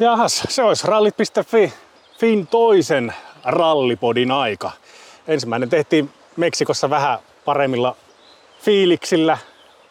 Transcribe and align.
Jahas, 0.00 0.42
se 0.48 0.62
olisi 0.62 0.86
rallit.fi 0.86 1.72
Fin 2.18 2.46
toisen 2.46 3.14
rallipodin 3.44 4.30
aika. 4.30 4.70
Ensimmäinen 5.28 5.70
tehtiin 5.70 6.10
Meksikossa 6.36 6.90
vähän 6.90 7.18
paremmilla 7.44 7.96
fiiliksillä, 8.60 9.38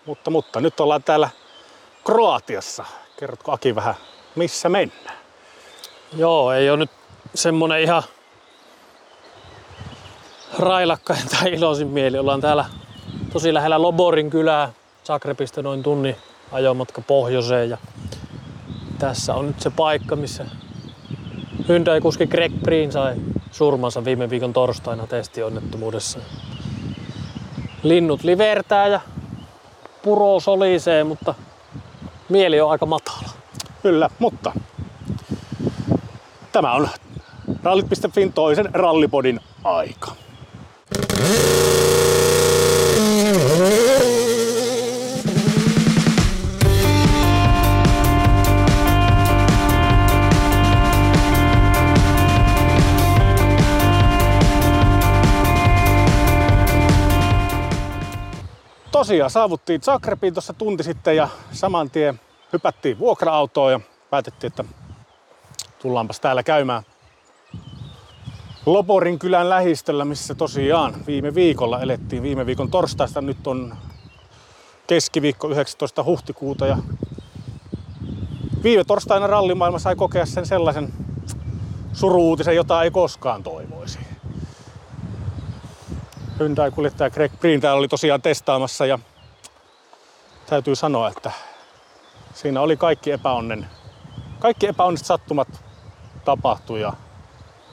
mutta, 0.06 0.32
mutta 0.32 0.62
nyt 0.62 0.80
ollaan 0.80 1.04
täällä 1.04 1.30
Kroatiassa. 2.06 2.86
Kerrotko 3.20 3.52
Aki 3.52 3.76
vähän, 3.76 3.96
missä 4.36 4.70
mennään? 4.70 5.18
Joo, 6.18 6.52
ei 6.52 6.70
ole 6.70 6.78
nyt 6.78 6.92
semmonen 7.36 7.82
ihan 7.82 8.04
railakkain 10.60 11.30
tai 11.40 11.54
iloisin 11.54 11.88
mieli. 11.88 12.18
Ollaan 12.18 12.42
täällä 12.42 12.66
tosi 13.34 13.54
lähellä 13.54 13.82
Loborin 13.82 14.30
kylää, 14.30 14.74
Zagrebista 15.06 15.62
noin 15.62 15.84
tunnin 15.84 16.16
ajomatka 16.52 17.02
pohjoiseen. 17.02 17.70
Ja 17.70 17.78
tässä 19.04 19.34
on 19.34 19.48
nyt 19.48 19.60
se 19.60 19.70
paikka, 19.70 20.16
missä 20.16 20.46
Hyundai-kuski 21.68 22.28
Greg 22.28 22.52
Breen 22.62 22.92
sai 22.92 23.16
surmansa 23.52 24.06
viime 24.06 24.30
viikon 24.30 24.54
torstaina 24.54 25.08
testionettomuudessa. 25.08 26.20
Linnut 27.84 28.24
livertää 28.24 28.88
ja 28.88 29.00
puro 30.04 30.40
solisee, 30.40 31.04
mutta 31.04 31.36
mieli 32.30 32.62
on 32.62 32.72
aika 32.72 32.86
matala. 32.86 33.30
Kyllä, 33.82 34.10
mutta 34.20 34.52
tämä 36.52 36.74
on 36.74 36.90
Rallit.fin 37.64 38.34
toisen 38.34 38.70
rallipodin 38.74 39.40
aika. 39.64 40.12
Tosiaan 59.04 59.30
saavuttiin 59.30 59.82
Zagrebiin 59.82 60.34
tuossa 60.34 60.54
tunti 60.54 60.84
sitten 60.84 61.16
ja 61.16 61.28
saman 61.52 61.90
tien 61.90 62.20
hypättiin 62.54 63.00
vuokra-autoon 63.00 63.72
ja 63.72 63.80
päätettiin, 64.10 64.48
että 64.48 64.64
tullaanpas 65.82 66.20
täällä 66.20 66.44
käymään 66.44 66.84
Loporin 68.66 69.20
kylän 69.20 69.50
lähistöllä, 69.50 70.06
missä 70.06 70.36
tosiaan 70.36 70.94
viime 71.08 71.36
viikolla 71.36 71.82
elettiin 71.82 72.24
viime 72.24 72.46
viikon 72.46 72.72
torstaista. 72.72 73.22
Nyt 73.22 73.48
on 73.48 73.78
keskiviikko 74.88 75.50
19. 75.50 76.04
huhtikuuta 76.04 76.68
ja 76.68 76.78
viime 78.64 78.84
torstaina 78.84 79.28
rallimaailma 79.28 79.80
sai 79.80 79.96
kokea 79.96 80.26
sen 80.26 80.46
sellaisen 80.46 80.94
suruutisen, 81.94 82.56
jota 82.56 82.84
ei 82.84 82.92
koskaan 82.92 83.44
toivoisi. 83.44 84.03
Hyundai-kuljettaja 86.44 87.10
Greg 87.10 87.32
Breen 87.40 87.62
täällä 87.62 87.80
oli 87.80 87.88
tosiaan 87.88 88.22
testaamassa 88.22 88.86
ja 88.86 89.00
täytyy 90.46 90.76
sanoa, 90.76 91.08
että 91.08 91.32
siinä 92.34 92.62
oli 92.62 92.78
kaikki 92.78 93.12
epäonnen, 93.12 93.68
kaikki 94.40 94.68
epäonniset 94.68 95.08
sattumat 95.08 95.48
tapahtui 96.26 96.82
ja 96.82 96.94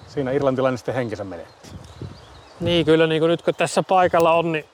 siinä 0.06 0.30
irlantilainen 0.30 0.78
sitten 0.78 0.94
henkensä 0.94 1.24
menetti. 1.24 1.68
Niin, 2.60 2.86
kyllä 2.86 3.06
niin 3.06 3.20
kuin 3.20 3.30
nyt 3.30 3.42
kun 3.42 3.54
tässä 3.54 3.82
paikalla 3.82 4.32
on, 4.32 4.52
niin 4.52 4.64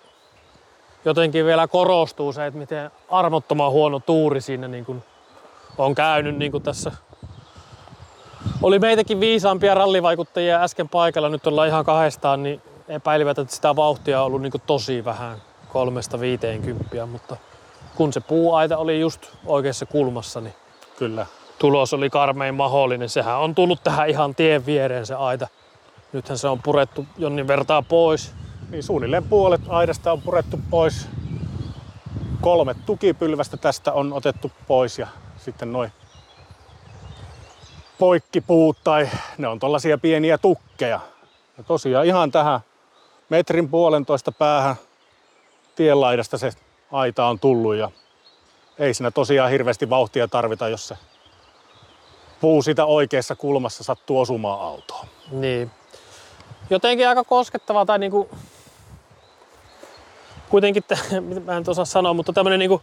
jotenkin 1.05 1.47
vielä 1.47 1.69
korostuu 1.69 2.33
se, 2.33 2.47
että 2.47 2.59
miten 2.59 2.91
armottoman 3.11 3.71
huono 3.71 4.01
tuuri 4.01 4.41
siinä 4.41 4.69
niin 4.69 4.85
kuin 4.85 5.03
on 5.79 5.95
käynyt 5.95 6.37
niin 6.37 6.53
kuin 6.53 6.63
tässä. 6.63 6.93
Oli 8.63 8.79
meitäkin 8.79 9.21
viisaampia 9.21 9.75
rallivaikuttajia 9.75 10.63
äsken 10.63 10.89
paikalla, 10.89 11.29
nyt 11.29 11.47
ollaan 11.47 11.69
ihan 11.69 11.85
kahdestaan, 11.85 12.43
niin 12.43 12.63
epäilivät, 12.89 13.39
että 13.39 13.55
sitä 13.55 13.77
vauhtia 13.77 14.21
on 14.21 14.27
ollut 14.27 14.43
niin 14.43 14.53
tosi 14.67 15.05
vähän, 15.05 15.43
kolmesta 15.69 16.21
viiteenkymppiä, 16.21 17.07
mutta 17.07 17.37
kun 17.97 18.13
se 18.13 18.21
puuaita 18.21 18.77
oli 18.77 19.01
just 19.01 19.27
oikeassa 19.47 19.87
kulmassa, 19.87 20.41
niin 20.41 20.55
Kyllä. 20.99 21.27
tulos 21.59 21.95
oli 21.95 22.11
karmein 22.11 22.55
mahdollinen. 22.55 23.09
Sehän 23.09 23.39
on 23.39 23.55
tullut 23.55 23.83
tähän 23.85 24.11
ihan 24.11 24.35
tien 24.35 24.67
viereen 24.67 25.07
se 25.07 25.15
aita. 25.15 25.49
Nythän 26.13 26.39
se 26.39 26.49
on 26.49 26.63
purettu 26.63 27.07
jonnin 27.19 27.49
vertaa 27.49 27.83
pois. 27.83 28.33
Niin 28.71 28.83
suunnilleen 28.83 29.25
puolet 29.25 29.61
aidasta 29.69 30.13
on 30.13 30.23
purettu 30.23 30.61
pois. 30.71 31.09
Kolme 32.41 32.75
tukipylvästä 32.87 33.57
tästä 33.57 33.93
on 33.93 34.13
otettu 34.13 34.53
pois 34.69 34.99
ja 34.99 35.07
sitten 35.37 35.73
noin 35.73 35.93
poikkipuut 37.99 38.77
tai 38.85 39.09
ne 39.39 39.49
on 39.49 39.59
tollasia 39.59 39.99
pieniä 39.99 40.39
tukkeja. 40.39 41.01
Ja 41.59 41.65
tosiaan 41.65 42.07
ihan 42.07 42.31
tähän 42.31 42.61
metrin 43.29 43.69
puolentoista 43.69 44.33
päähän 44.33 44.77
tienlaidasta 45.77 46.39
se 46.39 46.51
aita 46.93 47.27
on 47.27 47.39
tullut 47.39 47.75
ja 47.75 47.91
ei 48.79 48.95
siinä 48.95 49.11
tosiaan 49.11 49.51
hirveästi 49.51 49.91
vauhtia 49.91 50.29
tarvita, 50.29 50.69
jos 50.69 50.89
se 50.89 50.97
puu 52.41 52.63
sitä 52.63 52.85
oikeassa 52.85 53.37
kulmassa 53.37 53.85
sattuu 53.85 54.21
osumaan 54.21 54.61
autoon. 54.61 55.07
Niin. 55.31 55.71
Jotenkin 56.71 57.09
aika 57.09 57.25
koskettavaa 57.25 57.87
tai 57.87 57.99
niinku... 57.99 58.29
Kuitenkin, 60.49 60.85
mä 61.45 61.57
en 61.57 61.65
osaa 61.67 61.85
sanoa, 61.85 62.15
mutta 62.15 62.33
tämmönen 62.33 62.59
niinku 62.59 62.83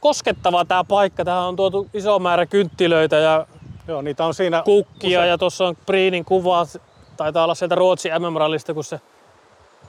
koskettava 0.00 0.64
tää 0.64 0.84
paikka. 0.84 1.24
Tähän 1.24 1.42
on 1.42 1.56
tuotu 1.56 1.88
iso 1.94 2.18
määrä 2.18 2.46
kynttilöitä 2.46 3.16
ja 3.16 3.46
Joo, 3.88 4.02
niitä 4.02 4.24
on 4.24 4.34
siinä 4.34 4.62
kukkia 4.64 5.20
use- 5.20 5.26
ja 5.26 5.38
tuossa 5.38 5.66
on 5.66 5.76
Priinin 5.86 6.24
kuva. 6.24 6.66
Taitaa 7.16 7.44
olla 7.44 7.54
sieltä 7.54 7.74
Ruotsin 7.74 8.12
MM-rallista, 8.12 8.74
kun 8.74 8.84
se 8.84 9.00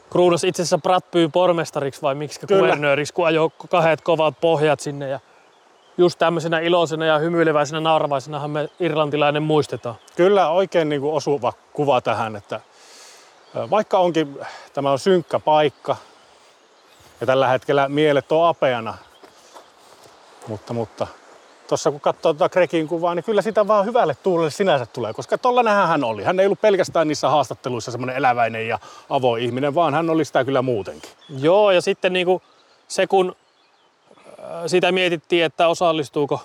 kruunas 0.09 0.44
itse 0.44 0.62
asiassa 0.62 0.78
Prattbyy 0.78 1.30
pormestariksi 1.30 2.02
vai 2.02 2.16
miksi 2.16 2.40
kuvernööriksi, 2.47 3.14
kun 3.14 3.28
ajoi 3.28 3.50
kahdet 3.70 4.02
kovat 4.02 4.36
pohjat 4.42 4.80
sinne. 4.80 5.09
Ja 5.09 5.20
just 5.97 6.20
tämmöisenä 6.20 6.59
iloisena 6.59 7.06
ja 7.06 7.18
hymyileväisenä 7.18 7.80
nauravaisena 7.80 8.47
me 8.47 8.70
irlantilainen 8.80 9.44
muistetaan. 9.44 9.96
Kyllä 10.16 10.50
oikein 10.50 10.90
niin 10.90 11.02
kuin 11.02 11.14
osuva 11.14 11.53
kuva 11.74 12.02
tähän, 12.02 12.36
että 12.36 12.62
vaikka 13.70 14.00
onkin, 14.00 14.40
tämä 14.74 14.92
on 14.92 15.00
synkkä 15.00 15.40
paikka 15.40 15.96
ja 17.22 17.28
tällä 17.28 17.47
hetkellä 17.47 17.90
mielet 17.90 18.31
on 18.31 18.47
apeana, 18.47 18.97
mutta, 20.47 20.74
mutta 20.74 21.08
tuossa 21.69 21.91
kun 21.91 22.00
katsoo 22.00 22.34
tuota 22.34 22.50
Gregin 22.50 22.88
kuvaa, 22.88 23.16
niin 23.16 23.24
kyllä 23.24 23.41
sitä 23.41 23.68
vaan 23.68 23.85
hyvälle 23.85 24.18
tuulelle 24.24 24.52
sinänsä 24.52 24.85
tulee, 24.85 25.13
koska 25.13 25.38
tollanenhän 25.38 25.88
hän 25.88 26.03
oli. 26.03 26.24
Hän 26.24 26.40
ei 26.40 26.46
ollut 26.46 26.62
pelkästään 26.62 27.07
niissä 27.07 27.30
haastatteluissa 27.30 27.91
semmoinen 27.91 28.16
eläväinen 28.16 28.68
ja 28.68 28.80
avoin 29.09 29.44
ihminen, 29.44 29.75
vaan 29.75 29.94
hän 29.94 30.09
oli 30.09 30.25
sitä 30.25 30.46
kyllä 30.46 30.62
muutenkin. 30.62 31.12
Joo, 31.40 31.72
ja 31.72 31.81
sitten 31.81 32.13
niinku 32.13 32.41
se 32.88 33.08
kun 33.08 33.35
äh, 34.40 34.46
sitä 34.68 34.91
mietittiin, 34.91 35.46
että 35.46 35.68
osallistuuko, 35.68 36.41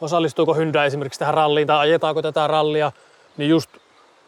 osallistuuko 0.00 0.54
Hyundai 0.54 0.86
esimerkiksi 0.86 1.18
tähän 1.18 1.34
ralliin 1.34 1.66
tai 1.66 1.78
ajetaanko 1.78 2.22
tätä 2.22 2.46
rallia, 2.46 2.92
niin 3.36 3.50
just 3.50 3.70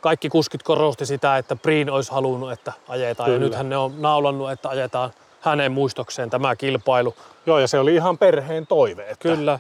kaikki 0.01 0.29
kuskit 0.29 0.63
korosti 0.63 1.07
sitä, 1.07 1.39
että 1.39 1.57
Breen 1.57 1.91
olisi 1.91 2.13
halunnut, 2.13 2.53
että 2.53 2.73
ajetaan. 2.89 3.27
Kyllä. 3.27 3.37
Ja 3.37 3.41
nythän 3.41 3.69
ne 3.69 3.77
on 3.77 4.03
naulannut, 4.03 4.51
että 4.51 4.69
ajetaan 4.69 5.11
hänen 5.41 5.73
muistokseen 5.73 6.31
tämä 6.31 6.57
kilpailu. 6.57 7.15
Joo, 7.47 7.59
ja 7.59 7.69
se 7.69 7.79
oli 7.79 7.95
ihan 7.95 8.19
perheen 8.19 8.67
toive. 8.67 9.03
Että 9.03 9.29
Kyllä. 9.29 9.59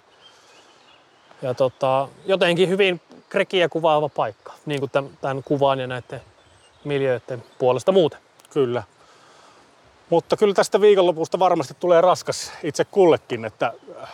Ja 1.42 1.54
tota, 1.54 2.08
jotenkin 2.26 2.68
hyvin 2.68 3.00
Gregiä 3.30 3.68
kuvaava 3.68 4.08
paikka, 4.08 4.52
niin 4.66 4.80
kuin 4.80 4.90
tämän, 4.90 5.10
tämän 5.20 5.42
kuvan 5.42 5.78
ja 5.78 5.86
näiden 5.86 6.20
miljöiden 6.84 7.42
puolesta 7.58 7.92
muuten. 7.92 8.20
Kyllä. 8.50 8.82
Mutta 10.10 10.36
kyllä 10.36 10.54
tästä 10.54 10.80
viikonlopusta 10.80 11.38
varmasti 11.38 11.74
tulee 11.80 12.00
raskas 12.00 12.52
itse 12.62 12.84
kullekin, 12.84 13.44
että 13.44 13.72
äh, 14.02 14.08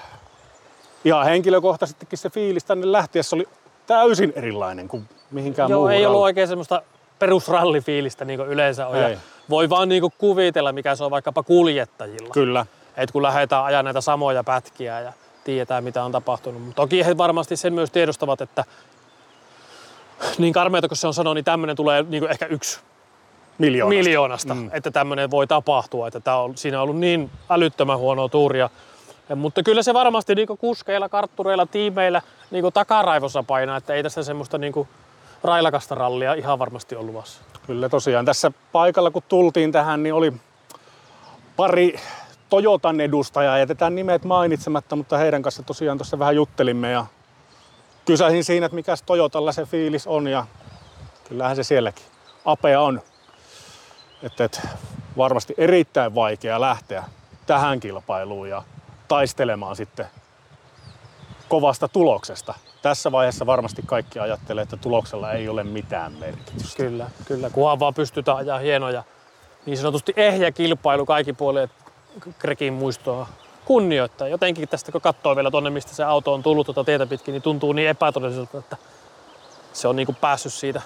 ihan 1.04 1.24
henkilökohtaisestikin 1.24 2.18
se 2.18 2.30
fiilis 2.30 2.64
tänne 2.64 2.92
lähtiessä 2.92 3.36
oli 3.36 3.48
täysin 3.86 4.32
erilainen 4.36 4.88
kuin 4.88 5.08
mihinkään 5.30 5.70
Joo, 5.70 5.78
muuhun. 5.78 5.92
ei 5.92 6.06
ollut 6.06 6.22
oikein 6.22 6.48
semmoista 6.48 6.82
perusrallifiilistä 7.18 8.24
niin 8.24 8.38
kuin 8.38 8.48
yleensä 8.48 8.86
on. 8.86 8.98
Ja 8.98 9.08
Ei. 9.08 9.18
voi 9.50 9.70
vaan 9.70 9.88
niin 9.88 10.00
kuin 10.00 10.12
kuvitella, 10.18 10.72
mikä 10.72 10.96
se 10.96 11.04
on 11.04 11.10
vaikkapa 11.10 11.42
kuljettajilla. 11.42 12.32
Kyllä. 12.32 12.66
Et 12.96 13.10
kun 13.10 13.22
lähdetään 13.22 13.64
ajaa 13.64 13.82
näitä 13.82 14.00
samoja 14.00 14.44
pätkiä 14.44 15.00
ja 15.00 15.12
tiedetään, 15.52 15.84
mitä 15.84 16.04
on 16.04 16.12
tapahtunut. 16.12 16.62
Mutta 16.62 16.82
toki 16.82 17.06
he 17.06 17.16
varmasti 17.16 17.56
sen 17.56 17.72
myös 17.72 17.90
tiedostavat, 17.90 18.40
että 18.40 18.64
niin 20.38 20.52
karmeita 20.52 20.88
kuin 20.88 20.98
se 20.98 21.06
on 21.06 21.14
sanonut, 21.14 21.34
niin 21.34 21.44
tämmöinen 21.44 21.76
tulee 21.76 22.02
niin 22.02 22.22
kuin 22.22 22.30
ehkä 22.30 22.46
yksi 22.46 22.80
Miljoonasta. 23.58 23.98
miljoonasta, 23.98 24.54
mm. 24.54 24.70
että 24.72 24.90
tämmöinen 24.90 25.30
voi 25.30 25.46
tapahtua. 25.46 26.06
Että 26.06 26.20
tää 26.20 26.38
on, 26.38 26.56
siinä 26.56 26.78
on 26.78 26.82
ollut 26.82 26.98
niin 26.98 27.30
älyttömän 27.50 27.98
huonoa 27.98 28.28
tuuria. 28.28 28.70
Ja, 29.28 29.36
mutta 29.36 29.62
kyllä 29.62 29.82
se 29.82 29.94
varmasti 29.94 30.34
niin 30.34 30.48
kuskeilla, 30.58 31.08
karttureilla, 31.08 31.66
tiimeillä 31.66 32.22
niin 32.50 32.72
takaraivossa 32.74 33.42
painaa, 33.42 33.76
että 33.76 33.94
ei 33.94 34.02
tässä 34.02 34.22
semmoista 34.22 34.58
niin 34.58 34.88
railakasta 35.42 35.94
rallia 35.94 36.34
ihan 36.34 36.58
varmasti 36.58 36.96
ollut 36.96 37.14
luvassa. 37.14 37.42
Kyllä 37.66 37.88
tosiaan 37.88 38.24
tässä 38.24 38.52
paikalla 38.72 39.10
kun 39.10 39.22
tultiin 39.28 39.72
tähän, 39.72 40.02
niin 40.02 40.14
oli 40.14 40.32
pari 41.56 42.00
Toyotan 42.48 43.00
edustajaa. 43.00 43.58
Jätetään 43.58 43.94
nimet 43.94 44.24
mainitsematta, 44.24 44.96
mutta 44.96 45.18
heidän 45.18 45.42
kanssa 45.42 45.62
tosiaan 45.62 45.98
tuossa 45.98 46.18
vähän 46.18 46.36
juttelimme 46.36 46.90
ja 46.90 47.06
kysäsin 48.04 48.44
siinä, 48.44 48.66
että 48.66 48.76
mikä 48.76 48.94
Toyotalla 49.06 49.52
se 49.52 49.64
fiilis 49.64 50.06
on 50.06 50.28
ja 50.28 50.46
kyllähän 51.28 51.56
se 51.56 51.62
sielläkin 51.62 52.04
apea 52.44 52.80
on. 52.80 53.02
Että 54.22 54.44
et, 54.44 54.60
varmasti 55.16 55.54
erittäin 55.58 56.14
vaikea 56.14 56.60
lähteä 56.60 57.04
tähän 57.46 57.80
kilpailuun 57.80 58.48
ja 58.48 58.62
taistelemaan 59.08 59.76
sitten 59.76 60.06
kovasta 61.48 61.88
tuloksesta. 61.88 62.54
Tässä 62.82 63.12
vaiheessa 63.12 63.46
varmasti 63.46 63.82
kaikki 63.86 64.18
ajattelee, 64.18 64.62
että 64.62 64.76
tuloksella 64.76 65.32
ei 65.32 65.48
ole 65.48 65.64
mitään 65.64 66.12
merkitystä. 66.12 66.76
Kyllä, 66.76 67.10
kyllä. 67.24 67.50
Kunhan 67.50 67.80
vaan 67.80 67.94
pystytään 67.94 68.36
ajaa 68.36 68.58
hienoja, 68.58 69.04
niin 69.66 69.78
sanotusti 69.78 70.12
ehjä 70.16 70.52
kilpailu 70.52 71.06
kaikki 71.06 71.32
puolet 71.32 71.70
Krekin 72.38 72.72
muistoa 72.72 73.26
kunnioittaa. 73.64 74.28
Jotenkin 74.28 74.68
tästä 74.68 74.92
kun 74.92 75.00
katsoo 75.00 75.36
vielä 75.36 75.50
tonne, 75.50 75.70
mistä 75.70 75.94
se 75.94 76.04
auto 76.04 76.34
on 76.34 76.42
tullut 76.42 76.66
tuota 76.66 76.84
tietä 76.84 77.06
pitkin, 77.06 77.32
niin 77.32 77.42
tuntuu 77.42 77.72
niin 77.72 77.88
epätodelliselta, 77.88 78.58
että 78.58 78.76
se 79.72 79.88
on 79.88 79.96
niinku 79.96 80.12
päässyt 80.20 80.52
siitä. 80.52 80.82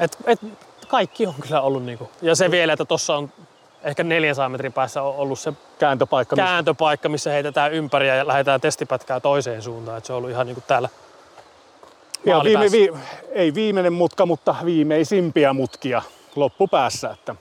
Et, 0.00 0.18
et, 0.26 0.40
kaikki 0.88 1.26
on 1.26 1.34
kyllä 1.40 1.60
ollut 1.60 1.84
niinku. 1.84 2.10
Ja 2.22 2.34
se 2.34 2.50
vielä, 2.50 2.72
että 2.72 2.84
tuossa 2.84 3.16
on 3.16 3.32
ehkä 3.82 4.04
400 4.04 4.48
metrin 4.48 4.72
päässä 4.72 5.02
on 5.02 5.16
ollut 5.16 5.38
se 5.38 5.52
Kääntöpaikka. 5.78 6.36
missä- 6.36 6.46
kääntöpaikka, 6.46 7.08
missä 7.08 7.30
heitetään 7.30 7.72
ympäri 7.72 8.08
ja 8.08 8.26
lähdetään 8.26 8.60
testipätkää 8.60 9.20
toiseen 9.20 9.62
suuntaan. 9.62 9.98
Et 9.98 10.04
se 10.04 10.12
on 10.12 10.16
ollut 10.16 10.30
ihan 10.30 10.46
niinku 10.46 10.62
täällä 10.66 10.88
Ja 12.24 12.44
viime, 12.44 12.72
vi, 12.72 12.92
ei 13.30 13.54
viimeinen 13.54 13.92
mutka, 13.92 14.26
mutta 14.26 14.54
viimeisimpiä 14.64 15.52
mutkia 15.52 16.02
loppupäässä. 16.36 17.10
Että 17.10 17.34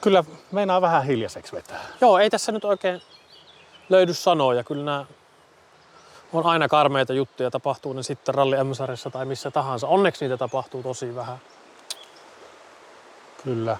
kyllä 0.00 0.24
meinaa 0.52 0.80
vähän 0.80 1.04
hiljaiseksi 1.04 1.52
vetää. 1.52 1.80
Joo, 2.00 2.18
ei 2.18 2.30
tässä 2.30 2.52
nyt 2.52 2.64
oikein 2.64 3.02
löydy 3.88 4.14
sanoja. 4.14 4.64
Kyllä 4.64 4.84
nämä 4.84 5.04
on 6.32 6.46
aina 6.46 6.68
karmeita 6.68 7.12
juttuja, 7.12 7.50
tapahtuu 7.50 7.92
ne 7.92 8.02
sitten 8.02 8.34
ralli 8.34 8.56
m 8.56 8.70
tai 9.12 9.24
missä 9.26 9.50
tahansa. 9.50 9.86
Onneksi 9.86 10.24
niitä 10.24 10.36
tapahtuu 10.36 10.82
tosi 10.82 11.14
vähän. 11.14 11.38
Kyllä. 13.44 13.76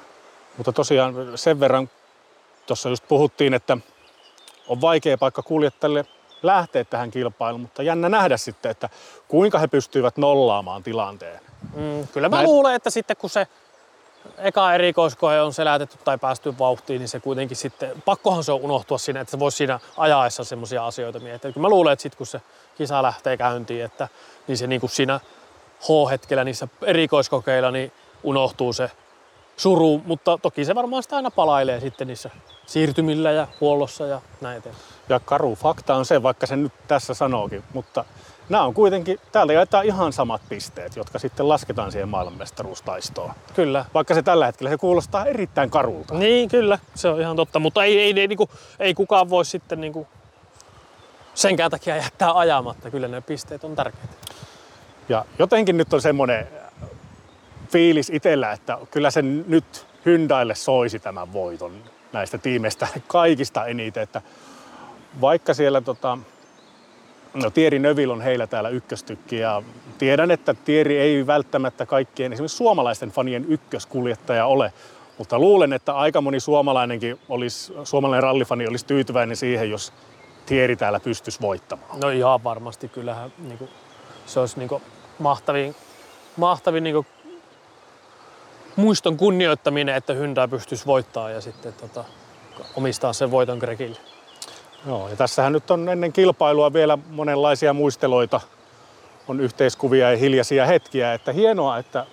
Mutta 0.56 0.72
tosiaan 0.72 1.14
sen 1.34 1.60
verran, 1.60 1.90
tuossa 2.66 2.88
just 2.88 3.04
puhuttiin, 3.08 3.54
että 3.54 3.78
on 4.68 4.80
vaikea 4.80 5.18
paikka 5.18 5.42
kuljettajalle 5.42 6.04
lähteä 6.42 6.84
tähän 6.84 7.10
kilpailuun, 7.10 7.60
mutta 7.60 7.82
jännä 7.82 8.08
nähdä 8.08 8.36
sitten, 8.36 8.70
että 8.70 8.88
kuinka 9.28 9.58
he 9.58 9.66
pystyivät 9.66 10.16
nollaamaan 10.16 10.82
tilanteen. 10.82 11.40
Mm, 11.74 12.08
kyllä 12.08 12.28
mä 12.28 12.36
Näin- 12.36 12.46
luulen, 12.46 12.74
että 12.74 12.90
sitten 12.90 13.16
kun 13.16 13.30
se 13.30 13.46
eka 14.38 14.74
erikoiskoe 14.74 15.42
on 15.42 15.52
selätetty 15.52 15.98
tai 16.04 16.18
päästy 16.18 16.58
vauhtiin, 16.58 16.98
niin 16.98 17.08
se 17.08 17.20
kuitenkin 17.20 17.56
sitten, 17.56 18.02
pakkohan 18.04 18.44
se 18.44 18.52
on 18.52 18.60
unohtua 18.60 18.98
siinä, 18.98 19.20
että 19.20 19.30
se 19.30 19.38
voisi 19.38 19.56
siinä 19.56 19.80
ajaessa 19.96 20.44
semmoisia 20.44 20.86
asioita 20.86 21.20
miettiä. 21.20 21.52
Kyllä 21.52 21.64
mä 21.64 21.68
luulen, 21.68 21.92
että 21.92 22.02
sitten 22.02 22.18
kun 22.18 22.26
se 22.26 22.40
kisa 22.76 23.02
lähtee 23.02 23.36
käyntiin, 23.36 23.84
että 23.84 24.08
niin 24.46 24.58
se 24.58 24.66
niin 24.66 24.80
kuin 24.80 24.90
siinä 24.90 25.20
H-hetkellä 25.80 26.44
niissä 26.44 26.68
erikoiskokeilla 26.82 27.70
niin 27.70 27.92
unohtuu 28.22 28.72
se 28.72 28.90
suru, 29.56 30.02
mutta 30.06 30.38
toki 30.42 30.64
se 30.64 30.74
varmaan 30.74 31.02
sitä 31.02 31.16
aina 31.16 31.30
palailee 31.30 31.80
sitten 31.80 32.06
niissä 32.06 32.30
siirtymillä 32.66 33.30
ja 33.30 33.46
huollossa 33.60 34.06
ja 34.06 34.20
näin 34.40 34.58
eteenpäin. 34.58 34.84
Ja 35.08 35.20
karu 35.20 35.54
fakta 35.54 35.94
on 35.94 36.04
se, 36.04 36.22
vaikka 36.22 36.46
se 36.46 36.56
nyt 36.56 36.72
tässä 36.88 37.14
sanookin, 37.14 37.64
mutta 37.74 38.04
nämä 38.48 38.64
on 38.64 38.74
kuitenkin, 38.74 39.20
täältä 39.32 39.52
jaetaan 39.52 39.84
ihan 39.84 40.12
samat 40.12 40.42
pisteet, 40.48 40.96
jotka 40.96 41.18
sitten 41.18 41.48
lasketaan 41.48 41.92
siihen 41.92 42.08
maailmanmestaruustaistoon. 42.08 43.30
Kyllä. 43.54 43.84
Vaikka 43.94 44.14
se 44.14 44.22
tällä 44.22 44.46
hetkellä 44.46 44.70
se 44.70 44.76
kuulostaa 44.76 45.26
erittäin 45.26 45.70
karulta. 45.70 46.14
Niin, 46.14 46.48
kyllä, 46.48 46.78
se 46.94 47.08
on 47.08 47.20
ihan 47.20 47.36
totta, 47.36 47.58
mutta 47.58 47.84
ei, 47.84 48.00
ei, 48.00 48.20
ei, 48.20 48.28
niinku, 48.28 48.50
ei 48.80 48.94
kukaan 48.94 49.30
voi 49.30 49.44
sitten 49.44 49.80
niinku 49.80 50.06
senkään 51.34 51.70
takia 51.70 51.96
jättää 51.96 52.38
ajamatta. 52.38 52.90
Kyllä 52.90 53.08
ne 53.08 53.20
pisteet 53.20 53.64
on 53.64 53.76
tärkeitä. 53.76 54.14
Ja 55.08 55.24
jotenkin 55.38 55.76
nyt 55.76 55.94
on 55.94 56.02
semmoinen 56.02 56.48
fiilis 57.68 58.10
itsellä, 58.10 58.52
että 58.52 58.78
kyllä 58.90 59.10
se 59.10 59.22
nyt 59.22 59.86
Hyundaille 60.06 60.54
soisi 60.54 60.98
tämän 60.98 61.32
voiton 61.32 61.82
näistä 62.12 62.38
tiimeistä 62.38 62.88
kaikista 63.06 63.66
eniten. 63.66 64.02
Että 64.02 64.22
vaikka 65.20 65.54
siellä 65.54 65.80
tota, 65.80 66.18
no 67.42 67.50
Tieri 67.50 67.78
Növil 67.78 68.10
on 68.10 68.20
heillä 68.20 68.46
täällä 68.46 68.68
ykköstykki 68.68 69.38
ja 69.38 69.62
tiedän, 69.98 70.30
että 70.30 70.54
Tieri 70.54 70.98
ei 70.98 71.26
välttämättä 71.26 71.86
kaikkien 71.86 72.32
esimerkiksi 72.32 72.56
suomalaisten 72.56 73.10
fanien 73.10 73.44
ykköskuljettaja 73.48 74.46
ole, 74.46 74.72
mutta 75.18 75.38
luulen, 75.38 75.72
että 75.72 75.92
aika 75.92 76.20
moni 76.20 76.40
suomalainenkin 76.40 77.18
olisi, 77.28 77.72
suomalainen 77.84 78.22
rallifani 78.22 78.66
olisi 78.66 78.86
tyytyväinen 78.86 79.36
siihen, 79.36 79.70
jos 79.70 79.92
Tieri 80.46 80.76
täällä 80.76 81.00
pystyisi 81.00 81.40
voittamaan. 81.40 82.00
No 82.00 82.10
ihan 82.10 82.44
varmasti, 82.44 82.88
kyllähän 82.88 83.32
niinku, 83.38 83.68
se 84.26 84.40
olisi 84.40 84.58
niinku 84.58 84.82
mahtavin, 85.18 85.74
mahtavin 86.36 86.84
niinku, 86.84 87.06
muiston 88.76 89.16
kunnioittaminen, 89.16 89.94
että 89.94 90.12
Hyundai 90.12 90.48
pystyisi 90.48 90.86
voittaa 90.86 91.30
ja 91.30 91.40
sitten 91.40 91.72
tota, 91.72 92.04
omistaa 92.76 93.12
sen 93.12 93.30
voiton 93.30 93.58
Gregille. 93.58 93.98
Joo, 94.86 95.08
ja 95.08 95.16
tässähän 95.16 95.52
nyt 95.52 95.70
on 95.70 95.88
ennen 95.88 96.12
kilpailua 96.12 96.72
vielä 96.72 96.98
monenlaisia 97.10 97.72
muisteloita. 97.72 98.40
On 99.28 99.40
yhteiskuvia 99.40 100.10
ja 100.10 100.16
hiljaisia 100.16 100.66
hetkiä, 100.66 101.12
että 101.12 101.32
hienoa, 101.32 101.78
että 101.78 102.06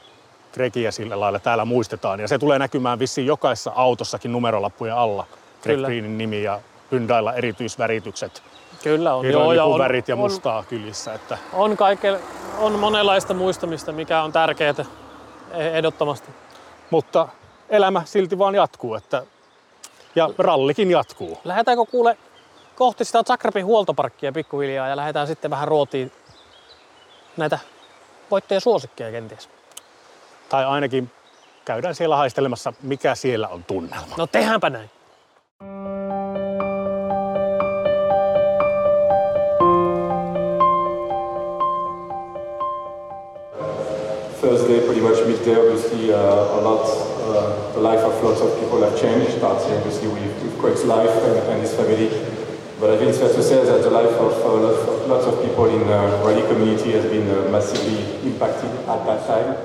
Gregiä 0.53 0.91
sillä 0.91 1.19
lailla 1.19 1.39
täällä 1.39 1.65
muistetaan. 1.65 2.19
Ja 2.19 2.27
se 2.27 2.39
tulee 2.39 2.59
näkymään 2.59 2.99
vissiin 2.99 3.27
jokaisessa 3.27 3.71
autossakin 3.75 4.31
numerolappujen 4.31 4.95
alla. 4.95 5.27
Greg. 5.63 5.79
Greenin 5.79 6.17
nimi 6.17 6.43
ja 6.43 6.59
Hyundailla 6.91 7.33
erityisväritykset. 7.33 8.43
Kyllä 8.83 9.15
on. 9.15 9.25
Joo, 9.25 9.53
ja 9.53 9.63
on, 9.63 9.73
on, 9.73 9.79
värit 9.79 10.07
ja 10.07 10.15
on, 10.15 10.19
mustaa 10.19 10.63
kylissä. 10.63 11.13
Että 11.13 11.37
on, 11.53 11.77
kaiken, 11.77 12.19
on 12.59 12.79
monenlaista 12.79 13.33
muistamista, 13.33 13.91
mikä 13.91 14.21
on 14.21 14.31
tärkeää 14.31 14.85
ehdottomasti. 15.51 16.31
Mutta 16.89 17.27
elämä 17.69 18.01
silti 18.05 18.37
vaan 18.37 18.55
jatkuu. 18.55 18.95
Että, 18.95 19.23
ja 20.15 20.29
rallikin 20.37 20.91
jatkuu. 20.91 21.37
Lähdetäänkö 21.43 21.85
kuule 21.91 22.17
kohti 22.75 23.05
sitä 23.05 23.23
Zagrebin 23.23 23.65
huoltoparkkia 23.65 24.31
pikkuhiljaa 24.31 24.87
ja 24.87 24.95
lähdetään 24.95 25.27
sitten 25.27 25.51
vähän 25.51 25.67
ruotiin 25.67 26.11
näitä 27.37 27.59
voittoja 28.31 28.59
suosikkeja 28.59 29.11
kenties. 29.11 29.49
Tai 30.49 30.65
ainakin 30.65 31.11
käydään 31.65 31.95
siellä 31.95 32.15
haistelemassa, 32.15 32.73
mikä 32.81 33.15
siellä 33.15 33.47
on 33.47 33.63
tunnelma. 33.63 34.15
No 34.17 34.27
tehdäänpä 34.27 34.69
näin. 34.69 34.89
Thursday, 44.41 44.79
pretty 44.79 45.01
much 45.01 45.27
midday, 45.27 45.55
obviously 45.55 46.13
uh, 46.13 46.59
a 46.59 46.61
lot, 46.63 46.85
uh, 46.85 47.73
the 47.73 47.81
life 47.81 48.03
of 48.05 48.23
lots 48.23 48.41
of 48.41 48.59
people 48.59 48.79
have 48.89 48.99
changed, 49.01 49.37
starting 49.37 49.77
obviously 49.77 50.07
with, 50.07 50.43
with 50.43 50.57
Craig's 50.61 50.83
life 50.83 51.23
and, 51.25 51.51
and 51.51 51.61
his 51.61 51.73
family. 51.75 52.34
But 52.79 52.89
I 52.89 52.97
think 52.97 53.09
it's 53.09 53.19
fair 53.19 53.33
to 53.33 53.43
say 53.43 53.65
that 53.65 53.81
the 53.83 53.89
life 53.89 54.19
of 54.19 54.33
uh, 54.45 54.53
lots, 54.53 54.87
of, 54.89 55.07
lots 55.07 55.25
of 55.25 55.41
people 55.41 55.65
in 55.65 55.87
the 55.87 55.97
rally 56.25 56.41
community 56.41 56.91
has 56.91 57.05
been 57.05 57.29
uh, 57.29 57.49
massively 57.49 58.03
impacted 58.23 58.69
at 58.87 59.05
that 59.05 59.27
time. 59.27 59.55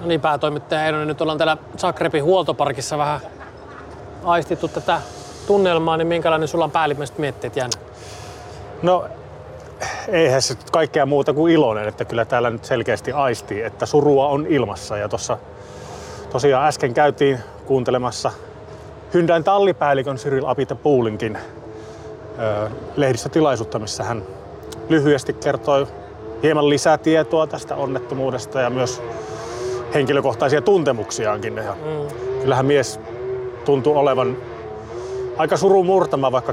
No 0.00 0.06
niin, 0.06 0.20
päätoimittaja 0.20 0.80
Heinonen, 0.80 1.08
nyt 1.08 1.20
ollaan 1.20 1.38
täällä 1.38 1.56
Zagrebin 1.78 2.24
huoltoparkissa 2.24 2.98
vähän 2.98 3.20
aistittu 4.24 4.68
tätä 4.68 5.00
tunnelmaa, 5.46 5.96
niin 5.96 6.06
minkälainen 6.06 6.48
sulla 6.48 6.64
on 6.64 6.70
päällimmäiset 6.70 7.18
mietteet 7.18 7.56
jäänyt? 7.56 7.85
No 8.82 9.04
eihän 10.08 10.42
se 10.42 10.54
kaikkea 10.72 11.06
muuta 11.06 11.32
kuin 11.32 11.52
iloinen, 11.54 11.88
että 11.88 12.04
kyllä 12.04 12.24
täällä 12.24 12.50
nyt 12.50 12.64
selkeästi 12.64 13.12
aistii, 13.12 13.62
että 13.62 13.86
surua 13.86 14.28
on 14.28 14.46
ilmassa. 14.46 14.96
Ja 14.96 15.08
tuossa 15.08 15.38
tosiaan 16.32 16.66
äsken 16.68 16.94
käytiin 16.94 17.38
kuuntelemassa 17.66 18.32
Hyndän 19.14 19.44
tallipäällikön 19.44 20.16
Cyril 20.16 20.46
Apita 20.46 20.74
Puulinkin 20.74 21.38
ö, 22.38 22.70
lehdistötilaisuutta, 22.96 23.78
missä 23.78 24.04
hän 24.04 24.22
lyhyesti 24.88 25.32
kertoi 25.32 25.86
hieman 26.42 26.68
lisää 26.70 26.98
tietoa 26.98 27.46
tästä 27.46 27.74
onnettomuudesta 27.76 28.60
ja 28.60 28.70
myös 28.70 29.02
henkilökohtaisia 29.94 30.60
tuntemuksiaankin. 30.60 31.56
Ja 31.56 31.72
Mm. 31.72 32.40
kyllähän 32.40 32.66
mies 32.66 33.00
tuntui 33.64 33.96
olevan 33.96 34.36
aika 35.36 35.56
surun 35.56 35.86
murtama, 35.86 36.32
vaikka 36.32 36.52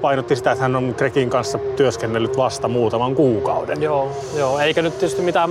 painotti 0.00 0.36
sitä, 0.36 0.52
että 0.52 0.62
hän 0.62 0.76
on 0.76 0.94
Grekin 0.98 1.30
kanssa 1.30 1.58
työskennellyt 1.58 2.36
vasta 2.36 2.68
muutaman 2.68 3.14
kuukauden. 3.14 3.82
Joo, 3.82 4.10
joo, 4.36 4.58
eikä 4.58 4.82
nyt 4.82 4.98
tietysti 4.98 5.22
mitään 5.22 5.50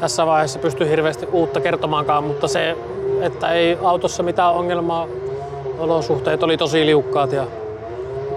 tässä 0.00 0.26
vaiheessa 0.26 0.58
pysty 0.58 0.88
hirveästi 0.88 1.26
uutta 1.32 1.60
kertomaankaan, 1.60 2.24
mutta 2.24 2.48
se, 2.48 2.76
että 3.20 3.52
ei 3.52 3.78
autossa 3.82 4.22
mitään 4.22 4.52
ongelmaa, 4.52 5.06
olosuhteet 5.78 6.42
oli 6.42 6.56
tosi 6.56 6.86
liukkaat 6.86 7.32
ja 7.32 7.46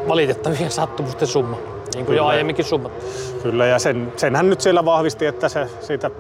valitettavien 0.07 0.71
sattumusten 0.71 1.27
summa. 1.27 1.57
niin 1.95 2.05
kuin 2.05 2.15
jo 2.15 2.21
Kyllä. 2.21 2.27
aiemminkin 2.27 2.65
summat. 2.65 2.91
Kyllä, 3.43 3.65
ja 3.65 3.79
sen, 3.79 4.13
senhän 4.17 4.50
nyt 4.50 4.62
siellä 4.62 4.85
vahvisti, 4.85 5.25
että 5.25 5.50
se 5.50 5.67
siitä 5.79 6.12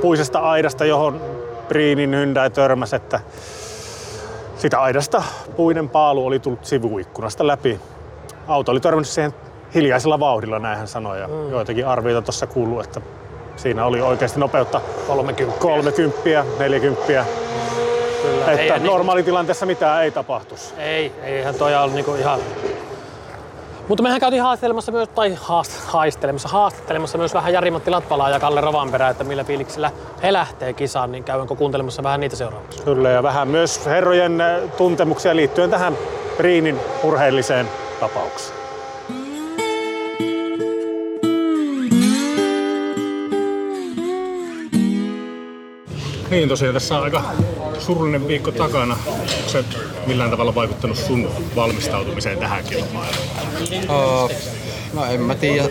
puisesta 0.00 0.38
aidasta, 0.38 0.84
johon 0.84 1.20
Priinin 1.68 2.14
Hyundai 2.14 2.50
törmäsi, 2.50 2.96
että 2.96 3.20
siitä 4.56 4.80
aidasta 4.80 5.22
puinen 5.56 5.88
paalu 5.88 6.26
oli 6.26 6.38
tullut 6.38 6.64
sivuikkunasta 6.64 7.46
läpi. 7.46 7.80
Auto 8.48 8.72
oli 8.72 8.80
törmännyt 8.80 9.08
siihen 9.08 9.34
hiljaisella 9.74 10.20
vauhdilla, 10.20 10.58
näin 10.58 10.78
hän 10.78 10.88
sanoi. 10.88 11.20
Ja 11.20 11.28
mm. 11.28 11.50
joitakin 11.50 11.86
arvioita 11.86 12.22
tuossa 12.22 12.46
kuuluu, 12.46 12.80
että 12.80 13.00
siinä 13.56 13.84
oli 13.84 14.00
oikeasti 14.00 14.40
nopeutta 14.40 14.80
30. 15.06 15.60
30, 15.60 16.44
40. 16.58 17.24
Kyllä. 18.22 18.46
Että 18.46 18.50
Ei, 18.50 18.70
niin- 18.70 18.86
normaalitilanteessa 18.86 19.66
mitään 19.66 20.04
ei 20.04 20.10
tapahtuisi. 20.10 20.74
Ei, 20.78 21.12
eihän 21.22 21.54
toi 21.54 21.76
ollut 21.76 21.94
niinku 21.94 22.14
ihan... 22.14 22.40
Mutta 23.88 24.02
mehän 24.02 24.20
käytiin 24.20 24.42
haastelemassa 24.42 24.92
myös, 24.92 25.08
tai 25.08 25.34
haast, 25.40 25.72
haistelemassa, 25.86 26.48
haastattelemassa 26.48 27.18
myös 27.18 27.34
vähän 27.34 27.52
Jari-Matti 27.52 27.90
Latvalaa 27.90 28.30
ja 28.30 28.40
Kalle 28.40 28.60
Rovanperää, 28.60 29.10
että 29.10 29.24
millä 29.24 29.44
fiiliksellä 29.44 29.90
he 30.22 30.32
lähtee 30.32 30.72
kisaan, 30.72 31.12
niin 31.12 31.24
käydäänkö 31.24 31.54
kuuntelemassa 31.54 32.02
vähän 32.02 32.20
niitä 32.20 32.36
seuraavaksi. 32.36 32.82
Kyllä, 32.82 33.10
ja 33.10 33.22
vähän 33.22 33.48
myös 33.48 33.86
herrojen 33.86 34.40
äh, 34.40 34.60
tuntemuksia 34.76 35.36
liittyen 35.36 35.70
tähän 35.70 35.96
Priinin 36.36 36.80
urheelliseen 37.02 37.68
tapaukseen. 38.00 38.58
Niin 46.30 46.48
tosiaan 46.48 46.74
tässä 46.74 46.98
on 46.98 47.04
aika 47.04 47.22
surullinen 47.78 48.28
viikko 48.28 48.52
takana. 48.52 48.96
Onko 49.06 49.26
se 49.46 49.64
millään 50.06 50.30
tavalla 50.30 50.54
vaikuttanut 50.54 50.96
sun 50.96 51.30
valmistautumiseen 51.56 52.38
tähän 52.38 52.64
kilpailuun? 52.64 53.28
Oh, 53.88 54.30
no 54.94 55.04
en 55.04 55.20
mä 55.20 55.34
tiedä, 55.34 55.68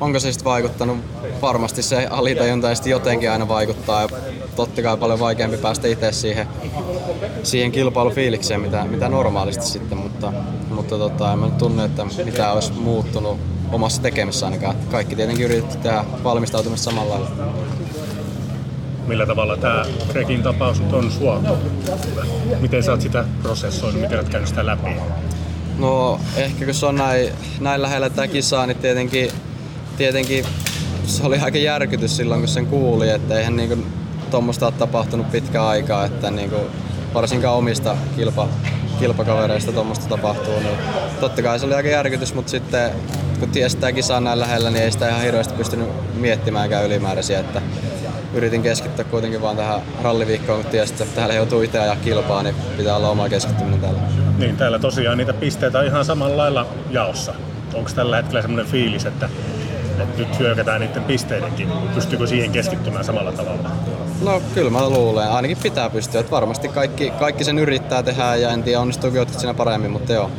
onko 0.00 0.20
se 0.20 0.32
sitten 0.32 0.44
vaikuttanut. 0.44 0.98
Varmasti 1.42 1.82
se 1.82 2.06
alitajunta 2.10 2.74
sitten 2.74 2.90
jotenkin 2.90 3.30
aina 3.30 3.48
vaikuttaa 3.48 4.02
ja 4.02 4.08
totta 4.56 4.82
kai 4.82 4.96
paljon 4.96 5.20
vaikeampi 5.20 5.56
päästä 5.56 5.88
itse 5.88 6.12
siihen, 6.12 6.46
siihen 7.42 7.72
kilpailufiilikseen, 7.72 8.60
mitä, 8.60 8.84
mitä 8.84 9.08
normaalisti 9.08 9.66
sitten, 9.66 9.98
mutta, 9.98 10.32
mutta 10.70 10.98
tota, 10.98 11.32
en 11.32 11.38
mä 11.38 11.46
nyt 11.46 11.58
tunne, 11.58 11.84
että 11.84 12.06
mitä 12.24 12.52
olisi 12.52 12.72
muuttunut 12.72 13.38
omassa 13.72 14.02
tekemisessä 14.02 14.46
ainakaan. 14.46 14.76
Kaikki 14.90 15.16
tietenkin 15.16 15.44
yritetty 15.44 15.78
tehdä 15.78 16.04
valmistautumista 16.24 16.84
samalla 16.84 17.14
lailla. 17.14 17.30
Millä 19.06 19.26
tavalla 19.26 19.56
tämä 19.56 19.84
Grekin 20.12 20.42
tapaus 20.42 20.80
nyt 20.80 20.92
on 20.92 21.12
sua? 21.12 21.42
Miten 22.60 22.82
sä 22.82 22.90
oot 22.90 23.00
sitä 23.00 23.24
prosessoinut, 23.42 24.00
miten 24.00 24.18
oot 24.18 24.28
käynyt 24.28 24.48
sitä 24.48 24.66
läpi? 24.66 24.90
No 25.78 26.20
ehkä 26.36 26.64
kun 26.64 26.74
se 26.74 26.86
on 26.86 26.96
näin, 26.96 27.32
näin 27.60 27.82
lähellä 27.82 28.10
tätä 28.10 28.28
kisaa, 28.28 28.66
niin 28.66 28.76
tietenkin, 28.76 29.30
tietenkin 29.96 30.44
se 31.06 31.26
oli 31.26 31.38
aika 31.38 31.58
järkytys 31.58 32.16
silloin, 32.16 32.40
kun 32.40 32.48
sen 32.48 32.66
kuuli, 32.66 33.08
että 33.08 33.38
eihän 33.38 33.56
niinku 33.56 33.76
tuommoista 34.32 34.66
ole 34.66 34.74
tapahtunut 34.78 35.30
pitkä 35.30 35.66
aikaa, 35.66 36.04
että 36.04 36.30
niinku, 36.30 36.56
varsinkaan 37.14 37.56
omista 37.56 37.96
kilpa, 38.16 38.48
kilpakavereista 38.98 39.72
tuommoista 39.72 40.08
tapahtuu, 40.08 40.58
niin 40.60 40.78
totta 41.20 41.42
kai 41.42 41.58
se 41.58 41.66
oli 41.66 41.74
aika 41.74 41.88
järkytys, 41.88 42.34
mutta 42.34 42.50
sitten 42.50 42.90
kun 43.40 43.48
tiesi 43.48 43.76
tämä 43.76 43.92
kisa 43.92 44.16
on 44.16 44.24
näin 44.24 44.40
lähellä, 44.40 44.70
niin 44.70 44.84
ei 44.84 44.92
sitä 44.92 45.08
ihan 45.08 45.22
hirveästi 45.22 45.54
pystynyt 45.54 45.88
miettimäänkään 46.14 46.86
ylimääräisiä, 46.86 47.40
että 47.40 47.62
yritin 48.34 48.62
keskittyä 48.62 49.04
kuitenkin 49.04 49.42
vaan 49.42 49.56
tähän 49.56 49.80
ralliviikkoon, 50.02 50.62
kun 50.62 50.70
tiesin, 50.70 51.02
että 51.02 51.14
täällä 51.14 51.34
joutuu 51.34 51.62
itse 51.62 51.78
ajaa 51.78 51.96
kilpaa, 51.96 52.42
niin 52.42 52.54
pitää 52.76 52.96
olla 52.96 53.08
oma 53.08 53.28
keskittyminen 53.28 53.80
täällä. 53.80 54.00
Niin, 54.38 54.56
täällä 54.56 54.78
tosiaan 54.78 55.18
niitä 55.18 55.32
pisteitä 55.32 55.78
on 55.78 55.86
ihan 55.86 56.04
samalla 56.04 56.36
lailla 56.36 56.66
jaossa. 56.90 57.34
Onko 57.74 57.90
tällä 57.94 58.16
hetkellä 58.16 58.42
semmoinen 58.42 58.72
fiilis, 58.72 59.06
että, 59.06 59.28
että 60.00 60.18
nyt 60.18 60.38
hyökätään 60.38 60.80
niiden 60.80 61.04
pisteidenkin? 61.04 61.68
Pystyykö 61.94 62.26
siihen 62.26 62.50
keskittymään 62.50 63.04
samalla 63.04 63.32
tavalla? 63.32 63.70
No 64.22 64.42
kyllä 64.54 64.70
mä 64.70 64.88
luulen, 64.88 65.30
ainakin 65.30 65.56
pitää 65.62 65.90
pystyä. 65.90 66.20
Että 66.20 66.30
varmasti 66.30 66.68
kaikki, 66.68 67.10
kaikki 67.10 67.44
sen 67.44 67.58
yrittää 67.58 68.02
tehdä 68.02 68.36
ja 68.36 68.50
en 68.50 68.62
tiedä 68.62 68.80
onnistuuko 68.80 69.16
jotkut 69.16 69.40
siinä 69.40 69.54
paremmin, 69.54 69.90
mutta 69.90 70.12
joo, 70.12 70.30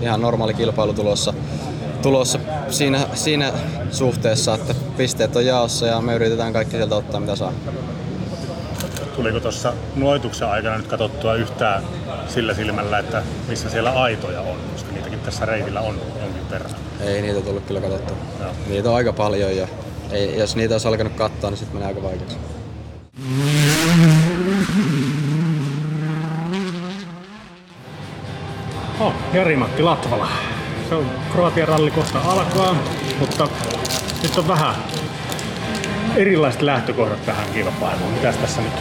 ihan 0.00 0.22
normaali 0.22 0.54
kilpailu 0.54 0.92
tulossa, 0.92 1.34
tulossa 2.02 2.38
siinä, 2.68 3.06
siinä 3.14 3.52
suhteessa, 3.90 4.54
että 4.54 4.74
pisteet 4.96 5.36
on 5.36 5.46
jaossa 5.46 5.86
ja 5.86 6.00
me 6.00 6.14
yritetään 6.14 6.52
kaikki 6.52 6.76
sieltä 6.76 6.94
ottaa 6.94 7.20
mitä 7.20 7.36
saa. 7.36 7.52
Tuliko 9.16 9.40
tuossa 9.40 9.72
nuoituksen 9.96 10.48
aikana 10.48 10.76
nyt 10.76 10.86
katsottua 10.86 11.34
yhtään 11.34 11.82
sillä 12.28 12.54
silmällä, 12.54 12.98
että 12.98 13.22
missä 13.48 13.70
siellä 13.70 13.90
aitoja 13.90 14.40
on? 14.40 14.56
Koska 14.72 14.92
niitäkin 14.92 15.20
tässä 15.20 15.46
reitillä 15.46 15.80
on 15.80 16.00
jonkin 16.22 16.50
verran. 16.50 16.70
Ei 17.00 17.22
niitä 17.22 17.40
tullut 17.40 17.64
kyllä 17.66 17.80
katsottua. 17.80 18.16
Joo. 18.40 18.50
Niitä 18.66 18.90
on 18.90 18.96
aika 18.96 19.12
paljon 19.12 19.56
ja 19.56 19.68
ei, 20.10 20.38
jos 20.38 20.56
niitä 20.56 20.74
olisi 20.74 20.88
alkanut 20.88 21.12
katsoa, 21.12 21.50
niin 21.50 21.58
sitten 21.58 21.76
menee 21.76 21.88
aika 21.88 22.02
vaikeaksi. 22.02 22.36
Oh, 29.00 29.12
Jari-Matti 29.32 29.82
Latvala. 29.82 30.28
Se 30.88 30.94
on 30.94 31.10
Kroatian 31.32 31.68
ralli 31.68 31.90
kohta 31.90 32.18
alkaa, 32.20 32.76
mutta 33.20 33.48
nyt 34.22 34.38
on 34.38 34.48
vähän 34.48 34.74
erilaiset 36.16 36.62
lähtökohdat 36.62 37.26
tähän 37.26 37.46
kilpailuun. 37.54 38.12
Mitäs 38.12 38.36
tässä 38.36 38.62
nyt 38.62 38.72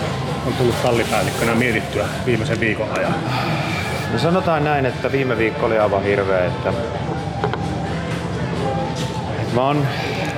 on 0.47 0.53
tullut 0.53 0.81
tallipäällikkönä 0.83 1.55
mietittyä 1.55 2.05
viimeisen 2.25 2.59
viikon 2.59 2.97
ajan? 2.97 3.15
No 4.13 4.19
sanotaan 4.19 4.63
näin, 4.63 4.85
että 4.85 5.11
viime 5.11 5.37
viikko 5.37 5.65
oli 5.65 5.79
aivan 5.79 6.03
hirveä, 6.03 6.45
että 6.45 6.73
mä 9.53 9.61
oon 9.61 9.87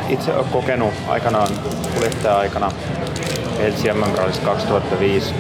itse 0.09 0.31
kokenut 0.51 0.93
aikanaan 1.07 1.47
kuljettaja-aikana 1.95 2.71
Helsi 3.59 3.93
mm 3.93 4.03
2005 4.45 5.33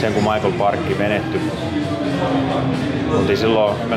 sen 0.00 0.12
kun 0.12 0.22
Michael 0.22 0.52
Parkki 0.52 0.94
menehty. 0.94 1.40
Oltiin 3.18 3.38
silloin 3.38 3.76
me, 3.88 3.96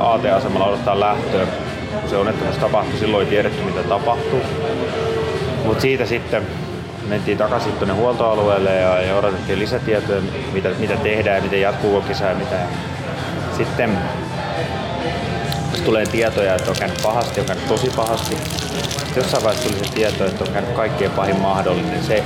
AT-asemalla 0.00 0.66
odottaa 0.66 1.00
lähtöä. 1.00 1.46
Kun 2.00 2.10
se 2.10 2.16
onnettomuus 2.16 2.56
tapahtui, 2.56 2.98
silloin 2.98 3.24
ei 3.24 3.30
tiedetty 3.30 3.62
mitä 3.62 3.82
tapahtuu. 3.82 4.40
Mutta 5.64 5.82
siitä 5.82 6.06
sitten 6.06 6.42
mentiin 7.08 7.38
takaisin 7.38 7.72
tuonne 7.72 7.94
huoltoalueelle 7.94 8.74
ja, 8.74 9.00
ja 9.02 9.16
odotettiin 9.16 9.58
lisätietoja, 9.58 10.20
mitä, 10.52 10.68
mitä 10.78 10.96
tehdään 10.96 11.42
miten 11.42 11.60
jatkuu 11.60 12.00
kisa 12.00 12.24
ja 12.24 12.34
mitä. 12.34 12.56
Sitten 13.56 13.98
tulee 15.84 16.06
tietoja, 16.06 16.54
että 16.54 16.70
on 16.70 16.76
käynyt 16.78 17.02
pahasti, 17.02 17.40
on 17.40 17.46
käynyt 17.46 17.68
tosi 17.68 17.90
pahasti. 17.96 18.36
Sitten 18.88 19.22
jossain 19.22 19.44
vaiheessa 19.44 19.68
tuli 19.68 19.86
se 19.86 19.92
tieto, 19.94 20.24
että 20.24 20.44
on 20.44 20.52
käynyt 20.52 20.70
kaikkein 20.70 21.10
pahin 21.10 21.40
mahdollinen. 21.40 22.04
Se, 22.04 22.24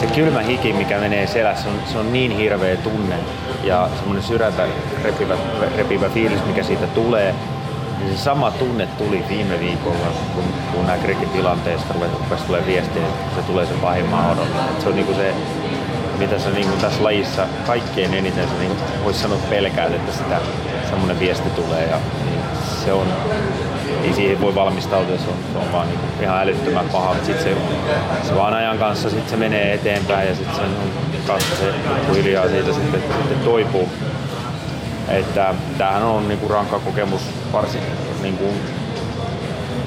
se 0.00 0.06
kylmä 0.06 0.40
hiki, 0.40 0.72
mikä 0.72 0.98
menee 0.98 1.26
selässä, 1.26 1.68
on, 1.68 1.74
se 1.92 1.98
on 1.98 2.12
niin 2.12 2.36
hirveä 2.36 2.76
tunne 2.76 3.16
ja 3.64 3.88
semmoinen 3.96 4.22
sydäntä 4.22 4.66
repivä, 5.04 5.36
repivä 5.76 6.08
fiilis, 6.08 6.44
mikä 6.46 6.62
siitä 6.62 6.86
tulee. 6.86 7.34
Niin 8.00 8.16
se 8.16 8.22
sama 8.22 8.50
tunne 8.50 8.86
tuli 8.86 9.24
viime 9.28 9.60
viikolla, 9.60 10.06
kun, 10.34 10.44
kun 10.72 10.86
nämä 10.86 10.98
Grekin 10.98 11.28
tilanteesta 11.28 11.94
rupesi 12.12 12.44
tulee 12.46 12.66
viestiä, 12.66 13.02
että 13.02 13.36
se 13.36 13.42
tulee 13.46 13.66
se 13.66 13.74
pahin 13.74 14.04
mahdollinen. 14.04 14.64
Se 14.82 14.88
on 14.88 14.94
niinku 14.94 15.14
se, 15.14 15.34
mitä 16.18 16.38
sä 16.38 16.50
niinku 16.50 16.76
tässä 16.76 17.04
lajissa 17.04 17.46
kaikkein 17.66 18.14
eniten 18.14 18.48
sä 18.48 18.54
niinku, 18.58 18.76
voisi 19.04 19.20
sanoa 19.20 19.38
pelkäät, 19.50 19.94
että 19.94 20.12
sitä 20.12 20.40
semmoinen 20.90 21.20
viesti 21.20 21.50
tulee 21.50 21.86
ja 21.86 21.96
niin 22.24 22.40
se 22.84 22.92
on, 22.92 23.06
ei 24.04 24.12
siihen 24.12 24.40
voi 24.40 24.54
valmistautua, 24.54 25.16
se 25.16 25.28
on, 25.28 25.36
se 25.52 25.58
on 25.58 25.72
vaan 25.72 25.88
niinku 25.88 26.04
ihan 26.20 26.40
älyttömän 26.40 26.88
paha, 26.88 27.14
mutta 27.14 27.26
sitten 27.26 27.44
se, 27.44 27.56
se 28.28 28.34
vaan 28.34 28.54
ajan 28.54 28.78
kanssa 28.78 29.10
sit 29.10 29.28
se 29.28 29.36
menee 29.36 29.74
eteenpäin 29.74 30.28
ja 30.28 30.34
sitten 30.34 30.56
sen 30.56 30.70
kanssa 31.26 31.56
se 31.56 31.72
hiljaa 32.14 32.48
siitä 32.48 32.72
sitten, 32.72 33.02
sitten 33.18 33.38
toipuu. 33.44 33.88
Että 35.10 35.54
tämähän 35.78 36.02
on 36.02 36.28
niinku 36.28 36.48
rankka 36.48 36.78
kokemus 36.78 37.22
varsin 37.52 37.80
niinku, 38.22 38.44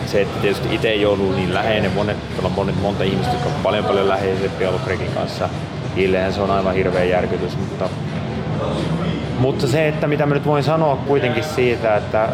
se, 0.06 0.22
että 0.22 0.40
tietysti 0.40 0.76
itse 0.76 0.90
ei 0.90 1.06
ollut 1.06 1.36
niin 1.36 1.54
läheinen, 1.54 1.92
monet, 1.92 2.18
on 2.44 2.52
monet, 2.52 2.82
monta 2.82 3.04
ihmistä, 3.04 3.34
jotka 3.34 3.50
on 3.50 3.56
paljon 3.64 3.86
paljon 3.86 4.08
läheisempiä 4.10 4.70
ollut 4.70 4.84
Grekin 4.84 5.12
kanssa. 5.16 5.50
Niillehän 5.96 6.34
se 6.34 6.42
on 6.42 6.52
aivan 6.52 6.76
hirveä 6.76 7.04
järkytys, 7.04 7.58
mutta, 7.58 7.90
mutta 9.40 9.68
se, 9.68 9.88
että 9.88 10.08
mitä 10.08 10.26
mä 10.26 10.34
nyt 10.34 10.46
voin 10.46 10.64
sanoa 10.64 10.96
kuitenkin 10.96 11.44
siitä, 11.44 11.98
että 11.98 12.30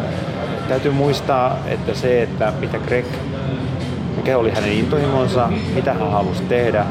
täytyy 0.68 0.92
muistaa, 0.92 1.58
että 1.66 1.94
se, 1.94 2.22
että 2.22 2.52
mitä 2.60 2.78
Greg, 2.78 3.06
mikä 4.16 4.38
oli 4.38 4.50
hänen 4.50 4.72
intohimonsa, 4.72 5.48
mitä 5.74 5.94
hän 5.94 6.10
halusi 6.10 6.42
tehdä, 6.42 6.86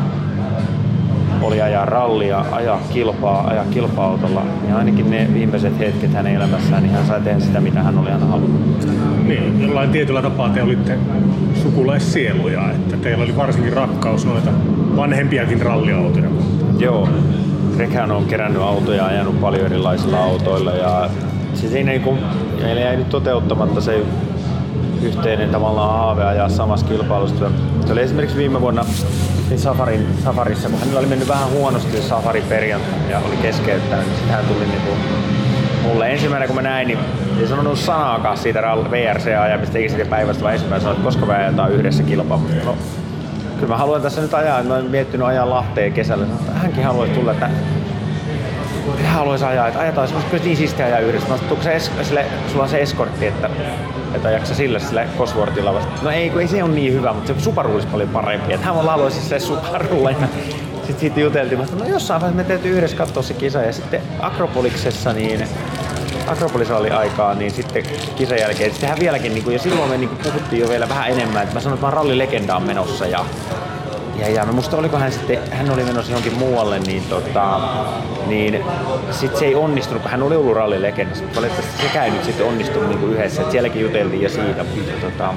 oli 1.42 1.62
ajaa 1.62 1.86
rallia, 1.86 2.46
ajaa 2.52 2.80
kilpaa, 2.94 3.48
ajaa 3.48 3.66
kilpa-autolla, 3.72 4.44
niin 4.62 4.76
ainakin 4.76 5.10
ne 5.10 5.28
viimeiset 5.34 5.80
hetket 5.80 6.14
hänen 6.14 6.36
elämässään, 6.36 6.84
niin 6.84 6.94
hän 6.94 7.06
sai 7.06 7.22
tehdä 7.22 7.40
sitä, 7.40 7.60
mitä 7.60 7.84
hän 7.84 7.98
oli 7.98 8.10
aina 8.10 8.26
halunnut. 8.26 8.88
Niin, 9.28 9.62
jollain 9.62 9.90
tietyllä 9.90 10.22
tapaa 10.22 10.50
te 10.50 10.64
olitte 10.64 10.98
sukulaiссieluja, 11.64 12.72
että 12.72 12.98
teillä 12.98 13.24
oli 13.24 13.36
varsinkin 13.36 13.74
rakkaus 13.74 14.26
noita 14.26 14.52
vanhempiakin 14.96 15.62
ralliautoja. 15.62 16.30
Joo, 16.80 17.10
Greghän 17.76 18.12
on 18.12 18.26
kerännyt 18.26 18.62
autoja 18.62 18.98
ja 18.98 19.06
ajanut 19.06 19.42
paljon 19.42 19.66
erilaisilla 19.66 20.24
autoilla 20.24 20.72
ja 20.72 21.10
se 21.54 21.70
siinä 21.70 21.92
niin 21.92 22.02
kun, 22.02 22.18
meillä 22.62 22.82
jäi 22.82 22.98
nyt 22.98 23.10
toteuttamatta 23.10 23.82
se 23.82 24.04
yhteinen 25.02 25.50
tavallaan 25.50 26.00
haave 26.00 26.24
ajaa 26.24 26.50
samassa 26.50 26.86
kilpailussa. 26.86 27.52
Se 27.86 27.92
oli 27.92 28.02
esimerkiksi 28.02 28.38
viime 28.38 28.62
vuonna 28.62 28.86
niin 29.50 29.60
Safarin, 29.60 30.08
Safarissa, 30.24 30.70
kun 30.70 30.80
hänellä 30.80 31.00
oli 31.00 31.08
mennyt 31.08 31.28
vähän 31.28 31.50
huonosti 31.50 32.02
Safari 32.02 32.42
perjantaina 32.50 33.10
ja 33.10 33.20
oli 33.20 33.38
keskeyttänyt, 33.38 34.06
niin 34.06 34.16
sitten 34.16 34.36
hän 34.36 34.46
tuli 34.46 34.66
niin 34.66 34.82
kuin 34.82 34.98
mulle 35.84 36.12
ensimmäinen 36.12 36.48
kun 36.48 36.56
mä 36.56 36.62
näin, 36.62 36.88
niin 36.88 37.00
ei 37.40 37.48
sanonut 37.48 37.80
sanaakaan 37.80 38.38
siitä 38.38 38.62
VRC-ajamista 38.62 39.78
ikinä 39.78 40.06
päivästä, 40.06 40.44
vaan 40.44 40.54
ensimmäinen 40.54 40.82
sanoi, 40.82 40.96
että 40.96 41.06
koska 41.06 41.26
me 41.26 41.36
ajetaan 41.36 41.72
yhdessä 41.72 42.04
kilpaa. 42.04 42.42
No, 42.66 42.78
kyllä 43.56 43.68
mä 43.68 43.78
haluan 43.78 44.02
tässä 44.02 44.22
nyt 44.22 44.34
ajaa, 44.34 44.64
mä 44.64 44.74
oon 44.74 44.86
miettinyt 44.86 45.28
ajaa 45.28 45.50
Lahteen 45.50 45.94
kesällä. 45.94 46.26
Hänkin 46.54 46.84
haluaisi 46.84 47.14
tulla, 47.14 47.32
että 47.32 47.50
hän 49.04 49.16
haluaisi 49.16 49.46
ajaa, 49.46 49.68
että 49.68 49.80
ajetaan, 49.80 50.08
se 50.08 50.16
olisi 50.16 50.44
niin 50.44 50.58
siistiä 50.58 50.86
ajaa 50.86 51.00
yhdessä. 51.00 51.30
Mä 51.30 51.38
sanoin, 51.38 51.82
sille, 52.04 52.26
sulla 52.52 52.64
on 52.64 52.70
se 52.70 52.82
eskortti, 52.82 53.28
että, 53.28 53.50
että 54.16 54.30
jaksa 54.30 54.56
sillä 54.56 54.80
sille 54.80 55.08
Cosworthilla 55.18 55.74
vasta. 55.74 55.92
No 56.02 56.10
ei, 56.10 56.30
kun 56.30 56.42
ei 56.42 56.48
se 56.48 56.64
ole 56.64 56.72
niin 56.72 56.94
hyvä, 56.94 57.14
mutta 57.14 57.34
se 57.34 57.40
Subaru 57.40 57.74
olisi 57.74 57.88
paljon 57.88 58.10
parempi. 58.10 58.54
Että 58.54 58.66
hän 58.66 58.76
haluaisi 58.76 59.22
sille 59.22 59.40
Subarulle. 59.40 60.16
Sitten 60.76 61.00
siitä 61.00 61.20
juteltiin, 61.20 61.62
että 61.62 61.76
no 61.76 61.86
jossain 61.86 62.22
vaiheessa 62.22 62.44
me 62.44 62.48
täytyy 62.48 62.78
yhdessä 62.78 62.98
katsoa 62.98 63.24
se 63.24 63.34
kisa. 63.34 63.62
Ja 63.62 63.74
sitten 63.74 64.02
Akropoliksessa, 64.20 65.14
niin 65.14 65.48
Akropolis 66.28 66.72
oli 66.72 66.90
aikaa, 66.90 67.34
niin 67.34 67.52
sitten 67.52 67.84
kisan 68.16 68.38
jälkeen, 68.38 68.72
sittenhän 68.72 69.00
vieläkin, 69.00 69.34
niin 69.34 69.44
kuin, 69.44 69.54
ja 69.54 69.60
silloin 69.60 69.90
me 69.90 69.98
niin 69.98 70.10
kuin, 70.10 70.20
puhuttiin 70.24 70.62
jo 70.62 70.70
vielä 70.70 70.90
vähän 70.90 71.10
enemmän, 71.10 71.44
että 71.44 71.56
mä 71.56 71.60
sanoin, 71.60 71.76
että 71.76 71.88
mä 71.88 71.92
rallilegendaan 71.92 72.64
menossa 72.64 73.06
ja 73.08 73.26
ja, 74.20 74.30
ja 74.30 74.46
musta 74.46 74.78
oliko 74.78 74.98
hän 74.98 75.12
sitten, 75.12 75.40
hän 75.52 75.72
oli 75.72 75.84
menossa 75.84 76.12
johonkin 76.12 76.38
muualle, 76.38 76.80
niin, 76.80 77.04
tota, 77.04 77.60
niin 78.28 78.66
sit 79.12 79.38
se 79.38 79.46
ei 79.46 79.56
onnistunut, 79.56 80.06
hän 80.06 80.24
oli 80.24 80.36
ollut 80.36 80.56
rallilegendassa, 80.56 81.24
mutta 81.24 81.40
valitettavasti 81.40 81.82
sekään 81.82 82.06
ei 82.06 82.12
nyt 82.12 82.24
sitten 82.24 82.46
onnistunut 82.46 82.90
niin 82.90 83.00
kuin 83.00 83.14
yhdessä, 83.14 83.42
että 83.42 83.52
sielläkin 83.52 83.82
juteltiin 83.82 84.22
ja 84.22 84.30
siitä, 84.30 84.66
tota, 85.02 85.34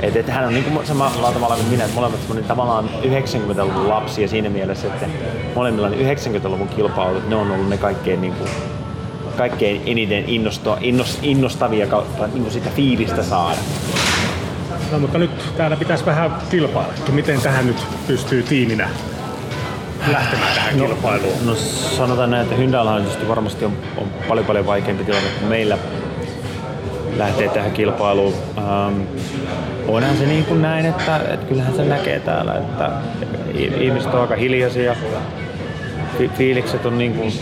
että, 0.00 0.20
että 0.20 0.32
hän 0.32 0.46
on 0.46 0.54
niin 0.54 0.64
kuin 0.64 0.86
samalla 0.86 1.32
tavalla 1.32 1.56
kuin 1.56 1.68
minä, 1.68 1.84
että 1.84 1.94
molemmat 1.94 2.20
niin 2.34 2.44
tavallaan 2.44 2.90
90-luvun 3.02 3.88
lapsia 3.88 4.28
siinä 4.28 4.50
mielessä, 4.50 4.86
että 4.86 5.06
molemmilla 5.54 5.88
niin 5.88 6.16
90-luvun 6.16 6.68
kilpailut, 6.68 7.28
ne 7.28 7.36
on 7.36 7.50
ollut 7.50 7.68
ne 7.68 7.76
kaikkein 7.76 8.20
niin 8.20 8.34
kuin, 8.34 8.50
kaikkein 9.36 9.82
eniten 9.86 10.24
innostavia 11.22 11.86
kautta 11.86 12.26
niin 12.26 12.50
sitä 12.50 12.70
fiilistä 12.70 13.22
saada. 13.22 13.58
No, 14.92 14.98
mutta 14.98 15.18
nyt 15.18 15.30
täällä 15.56 15.76
pitäisi 15.76 16.06
vähän 16.06 16.30
kilpailla. 16.50 16.92
Miten 17.12 17.40
tähän 17.40 17.66
nyt 17.66 17.86
pystyy 18.06 18.42
tiiminä 18.42 18.88
lähtemään 20.12 20.54
tähän 20.54 20.78
no, 20.78 20.86
kilpailuun? 20.86 21.46
No 21.46 21.54
sanotaan 21.96 22.30
näin, 22.30 22.42
että 22.42 22.54
Hyndaillahan 22.54 23.04
varmasti 23.28 23.64
on, 23.64 23.72
on 23.96 24.08
paljon 24.28 24.46
paljon 24.46 24.66
vaikeampi 24.66 25.04
tilanne 25.04 25.28
kuin 25.38 25.48
meillä 25.48 25.78
lähtee 27.16 27.48
tähän 27.48 27.72
kilpailuun. 27.72 28.34
Ähm, 28.58 29.00
onhan 29.88 30.16
se 30.16 30.26
niin 30.26 30.44
kuin 30.44 30.62
näin, 30.62 30.86
että, 30.86 31.16
että 31.16 31.46
kyllähän 31.46 31.74
se 31.74 31.84
näkee 31.84 32.20
täällä, 32.20 32.54
että 32.54 32.90
ihmiset 33.80 34.14
on 34.14 34.20
aika 34.20 34.36
hiljaisia, 34.36 34.96
fi- 36.18 36.30
fiilikset 36.34 36.86
on 36.86 36.98
niin 36.98 37.14
kuin 37.14 37.32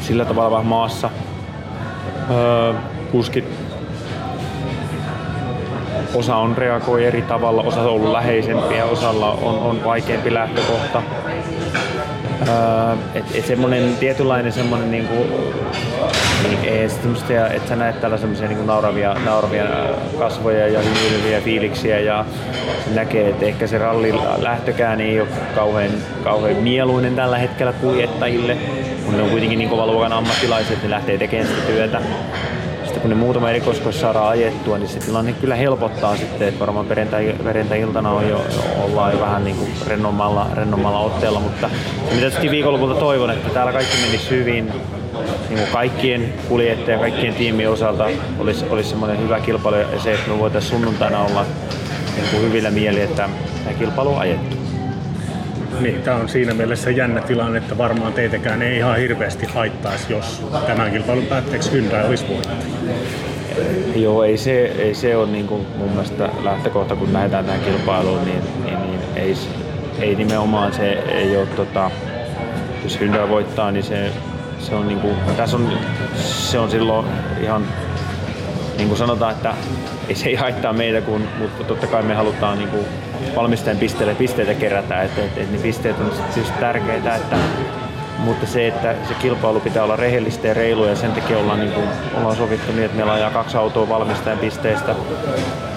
sillä 0.00 0.24
tavalla 0.24 0.50
vähän 0.50 0.66
maassa. 0.66 1.10
Öö, 2.30 2.74
kuskit 3.12 3.61
osa 6.14 6.36
on 6.36 6.56
reagoi 6.56 7.04
eri 7.04 7.22
tavalla, 7.22 7.62
osa 7.62 7.80
on 7.80 7.86
ollut 7.86 8.12
läheisempiä, 8.12 8.84
osalla 8.84 9.32
on, 9.32 9.58
on 9.58 9.84
vaikeampi 9.84 10.34
lähtökohta. 10.34 11.02
Öö, 12.48 12.96
et, 13.14 13.46
semmonen 13.46 13.96
tietynlainen 13.96 14.52
semmonen 14.52 14.90
niinku, 14.90 15.14
niin 16.42 16.90
semmoista, 16.90 17.48
että 17.48 17.68
sä 17.68 17.76
näet 17.76 18.00
täällä 18.00 18.18
semmoisia 18.18 18.48
niinku 18.48 18.64
nauravia, 18.64 19.16
nauravia 19.24 19.64
kasvoja 20.18 20.68
ja 20.68 20.80
hymyileviä 20.80 21.40
fiiliksiä 21.40 22.00
ja 22.00 22.24
näkee, 22.94 23.28
että 23.28 23.46
ehkä 23.46 23.66
se 23.66 23.78
ralli 23.78 24.14
lähtökään 24.38 25.00
ei 25.00 25.20
ole 25.20 25.28
kauhean, 25.54 25.90
kauhean 26.24 26.56
mieluinen 26.56 27.16
tällä 27.16 27.38
hetkellä 27.38 27.72
kuljettajille, 27.72 28.56
kun 29.04 29.16
ne 29.16 29.22
on 29.22 29.30
kuitenkin 29.30 29.58
niin 29.58 29.70
kova 29.70 29.86
luokan 29.86 30.12
ammattilaiset, 30.12 30.82
ne 30.82 30.90
lähtee 30.90 31.18
tekemään 31.18 31.48
sitä 31.48 31.66
työtä 31.66 32.00
kun 33.00 33.10
ne 33.10 33.16
muutama 33.16 33.50
erikoiskois 33.50 34.00
saadaan 34.00 34.28
ajettua, 34.28 34.78
niin 34.78 34.88
se 34.88 34.98
tilanne 34.98 35.32
kyllä 35.32 35.54
helpottaa 35.54 36.16
sitten, 36.16 36.48
että 36.48 36.60
varmaan 36.60 36.86
perjantai, 36.86 37.34
perjantai-iltana 37.44 38.10
on 38.10 38.28
jo, 38.28 38.36
jo, 38.36 38.84
ollaan 38.84 39.12
jo 39.12 39.20
vähän 39.20 39.44
niin 39.44 39.56
kuin 39.56 39.70
rennommalla, 39.86 40.46
rennommalla 40.54 40.98
otteella, 40.98 41.40
mutta 41.40 41.70
mitä 42.04 42.16
tietysti 42.16 42.50
viikonlopulta 42.50 42.94
toivon, 42.94 43.30
että 43.30 43.50
täällä 43.50 43.72
kaikki 43.72 43.96
menisi 44.06 44.30
hyvin, 44.30 44.72
niin 45.48 45.58
kuin 45.58 45.72
kaikkien 45.72 46.34
kuljettajien, 46.48 47.00
kaikkien 47.00 47.34
tiimien 47.34 47.70
osalta 47.70 48.06
olisi, 48.38 48.64
olisi 48.70 48.88
semmoinen 48.88 49.18
hyvä 49.18 49.40
kilpailu 49.40 49.76
ja 49.76 50.00
se, 50.00 50.12
että 50.12 50.30
me 50.30 50.38
voitaisiin 50.38 50.70
sunnuntaina 50.70 51.20
olla 51.20 51.44
niin 52.16 52.26
kuin 52.30 52.42
hyvillä 52.42 52.70
mieli, 52.70 53.00
että 53.00 53.28
tämä 53.64 53.78
kilpailu 53.78 54.10
on 54.10 54.18
ajettu. 54.18 54.61
Niin, 55.82 56.02
tämä 56.02 56.16
on 56.16 56.28
siinä 56.28 56.54
mielessä 56.54 56.90
jännä 56.90 57.20
tilanne, 57.20 57.58
että 57.58 57.78
varmaan 57.78 58.12
teitäkään 58.12 58.62
ei 58.62 58.76
ihan 58.76 58.96
hirveästi 58.96 59.46
haittaisi, 59.46 60.12
jos 60.12 60.46
tämän 60.66 60.90
kilpailun 60.90 61.26
päätteeksi 61.26 61.72
Hyundai 61.72 62.06
olisi 62.06 62.28
voittaja. 62.28 62.58
Joo, 63.96 64.24
ei 64.24 64.36
se, 64.36 64.64
ei 64.64 64.94
se 64.94 65.16
ole 65.16 65.26
niin 65.26 65.46
kuin 65.46 65.66
mun 65.78 65.90
mielestä 65.90 66.28
lähtökohta, 66.42 66.96
kun 66.96 67.12
lähdetään 67.12 67.44
tähän 67.44 67.60
kilpailuun, 67.60 68.24
niin, 68.24 68.42
niin, 68.64 68.82
niin 68.82 69.00
ei, 69.16 69.34
ei 69.98 70.14
nimenomaan 70.14 70.72
se 70.72 70.92
ei 70.92 71.36
ole, 71.36 71.46
tota, 71.46 71.90
jos 72.82 73.00
Hyundai 73.00 73.28
voittaa, 73.28 73.70
niin 73.70 73.84
se, 73.84 74.12
se 74.58 74.74
on, 74.74 74.88
niin 74.88 75.00
kuin, 75.00 75.14
tässä 75.36 75.56
on, 75.56 75.72
se 76.16 76.58
on 76.58 76.70
silloin 76.70 77.06
ihan 77.42 77.66
niin 78.82 78.88
kuin 78.88 78.98
sanotaan, 78.98 79.32
että 79.32 79.54
ei 80.08 80.14
se 80.14 80.28
ei 80.28 80.34
haittaa 80.34 80.72
meitä, 80.72 81.00
kun, 81.00 81.28
mutta 81.38 81.64
totta 81.64 81.86
kai 81.86 82.02
me 82.02 82.14
halutaan 82.14 82.58
niin 82.58 82.68
kuin 82.68 82.86
valmistajan 83.36 83.78
pisteelle 83.78 84.14
pisteitä 84.14 84.54
kerätä, 84.54 85.02
että, 85.02 85.24
että, 85.24 85.40
että 85.40 85.56
ne 85.56 85.62
pisteet 85.62 86.00
on 86.00 86.10
tietysti 86.34 86.58
tärkeitä, 86.60 87.16
että, 87.16 87.36
mutta 88.18 88.46
se, 88.46 88.68
että 88.68 88.94
se 89.08 89.14
kilpailu 89.14 89.60
pitää 89.60 89.84
olla 89.84 89.96
rehellistä 89.96 90.48
ja 90.48 90.54
reilua 90.54 90.88
ja 90.88 90.96
sen 90.96 91.12
takia 91.12 91.38
ollaan, 91.38 91.60
niin 91.60 91.72
kuin, 91.72 91.86
ollaan 92.14 92.36
sovittu 92.36 92.72
niin, 92.72 92.84
että 92.84 92.96
meillä 92.96 93.12
ajaa 93.12 93.30
kaksi 93.30 93.56
autoa 93.56 93.88
valmistajan 93.88 94.38
pisteestä, 94.38 94.94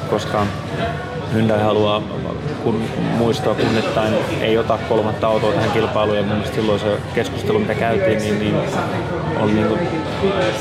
koska 0.09 0.45
Hyundai 1.33 1.61
haluaa 1.61 2.01
kun 2.63 2.83
muistaa 3.17 3.55
kunnittain 3.55 4.13
ei 4.41 4.57
ota 4.57 4.79
kolmatta 4.89 5.27
autoa 5.27 5.51
tähän 5.51 5.71
kilpailuun 5.71 6.17
ja 6.17 6.23
mun 6.23 6.43
silloin 6.55 6.79
se 6.79 6.97
keskustelu 7.15 7.59
mitä 7.59 7.75
käytiin 7.75 8.17
niin, 8.17 8.39
niin 8.39 8.55
on 9.39 9.55
niin 9.55 9.67
kuin, 9.67 9.79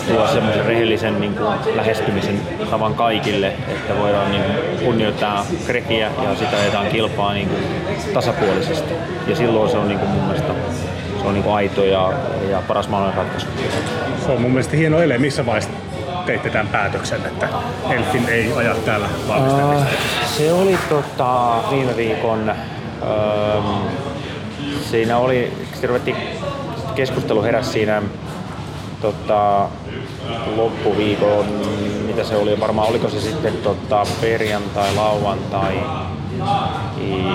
tuo 0.09 0.27
semmoisen 0.27 0.65
rehellisen 0.65 1.21
niin 1.21 1.35
kuin, 1.35 1.77
lähestymisen 1.77 2.41
tavan 2.71 2.95
kaikille, 2.95 3.47
että 3.69 3.99
voidaan 3.99 4.31
niin 4.31 4.43
kuin, 4.43 4.85
kunnioittaa 4.85 5.47
krekiä 5.67 6.11
ja 6.23 6.35
sitä 6.35 6.57
ajetaan 6.57 6.87
kilpaa 6.87 7.33
niin 7.35 7.49
kuin, 7.49 7.63
tasapuolisesti. 8.15 8.95
Ja 9.27 9.37
silloin 9.37 9.71
se 9.71 9.77
on 9.77 9.89
niin 9.89 9.99
kuin, 9.99 10.11
mun 10.11 10.25
mielestä 10.25 10.53
se 11.21 11.27
on 11.27 11.35
niin 11.35 11.45
kuin, 11.45 11.55
aito 11.55 11.85
ja, 11.85 12.13
ja 12.51 12.63
paras 12.69 12.89
mahdollinen 12.89 13.25
ratkaisu. 13.25 13.47
Se 14.27 14.33
on 14.33 14.41
mun 14.41 14.51
mielestä 14.51 14.77
hieno 14.77 14.99
ele, 14.99 15.19
missä 15.19 15.47
vaiheessa 15.47 15.71
teitte 16.27 16.51
tämän 16.51 16.69
päätöksen, 16.69 17.21
että 17.27 17.49
Elfin 17.91 18.29
ei 18.29 18.53
aja 18.53 18.75
täällä 18.75 19.09
uh, 19.29 19.85
Se 20.37 20.53
oli 20.53 20.79
tota, 20.89 21.55
viime 21.71 21.97
viikon, 21.97 22.49
öö, 23.03 23.61
siinä 24.91 25.19
oli, 25.19 25.53
ruvettiin, 25.83 26.17
keskustelu 26.95 27.43
heräsi 27.43 27.71
siinä 27.71 28.03
tota, 29.05 29.69
loppuviikon, 30.57 31.47
mitä 32.07 32.25
se 32.25 32.37
oli, 32.37 32.61
varmaan 32.61 32.88
oliko 32.88 33.09
se 33.09 33.21
sitten 33.21 33.53
tota, 33.57 34.07
perjantai, 34.21 34.95
lauantai, 34.97 35.75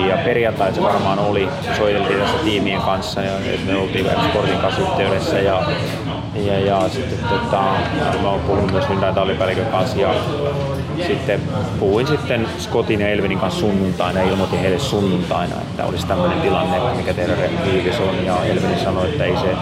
ja 0.08 0.16
perjantai 0.24 0.74
se 0.74 0.82
varmaan 0.82 1.18
oli, 1.18 1.48
soiteltiin 1.76 2.18
tässä 2.18 2.38
tiimien 2.44 2.80
kanssa 2.80 3.20
ja 3.22 3.32
me 3.66 3.76
oltiin 3.76 4.06
Sportin 4.30 4.58
kanssa 4.58 4.82
yhteydessä 4.82 5.38
ja 5.38 5.62
ja, 6.34 6.58
ja 6.58 6.88
sitten 6.88 7.18
tota, 7.28 7.62
mä 8.22 8.30
oon 8.30 8.40
puhunut 8.40 8.72
myös 8.72 8.88
Hyundai 8.88 9.14
tallipäällikön 9.14 9.66
kanssa 9.66 10.00
ja 10.00 10.14
sitten 11.06 11.40
puhuin 11.80 12.06
sitten 12.06 12.48
Scottin 12.58 13.00
ja 13.00 13.08
Elvinin 13.08 13.38
kanssa 13.38 13.60
sunnuntaina 13.60 14.20
ja 14.20 14.28
ilmoitin 14.28 14.58
heille 14.58 14.78
sunnuntaina, 14.78 15.54
että 15.54 15.84
olisi 15.84 16.06
tämmöinen 16.06 16.40
tilanne, 16.40 16.94
mikä 16.96 17.14
teidän 17.14 17.36
fiilis 17.64 18.00
on. 18.00 18.26
Ja 18.26 18.44
Elvin 18.44 18.78
sanoi, 18.84 19.08
että 19.08 19.24
ei 19.24 19.36
se 19.36 19.56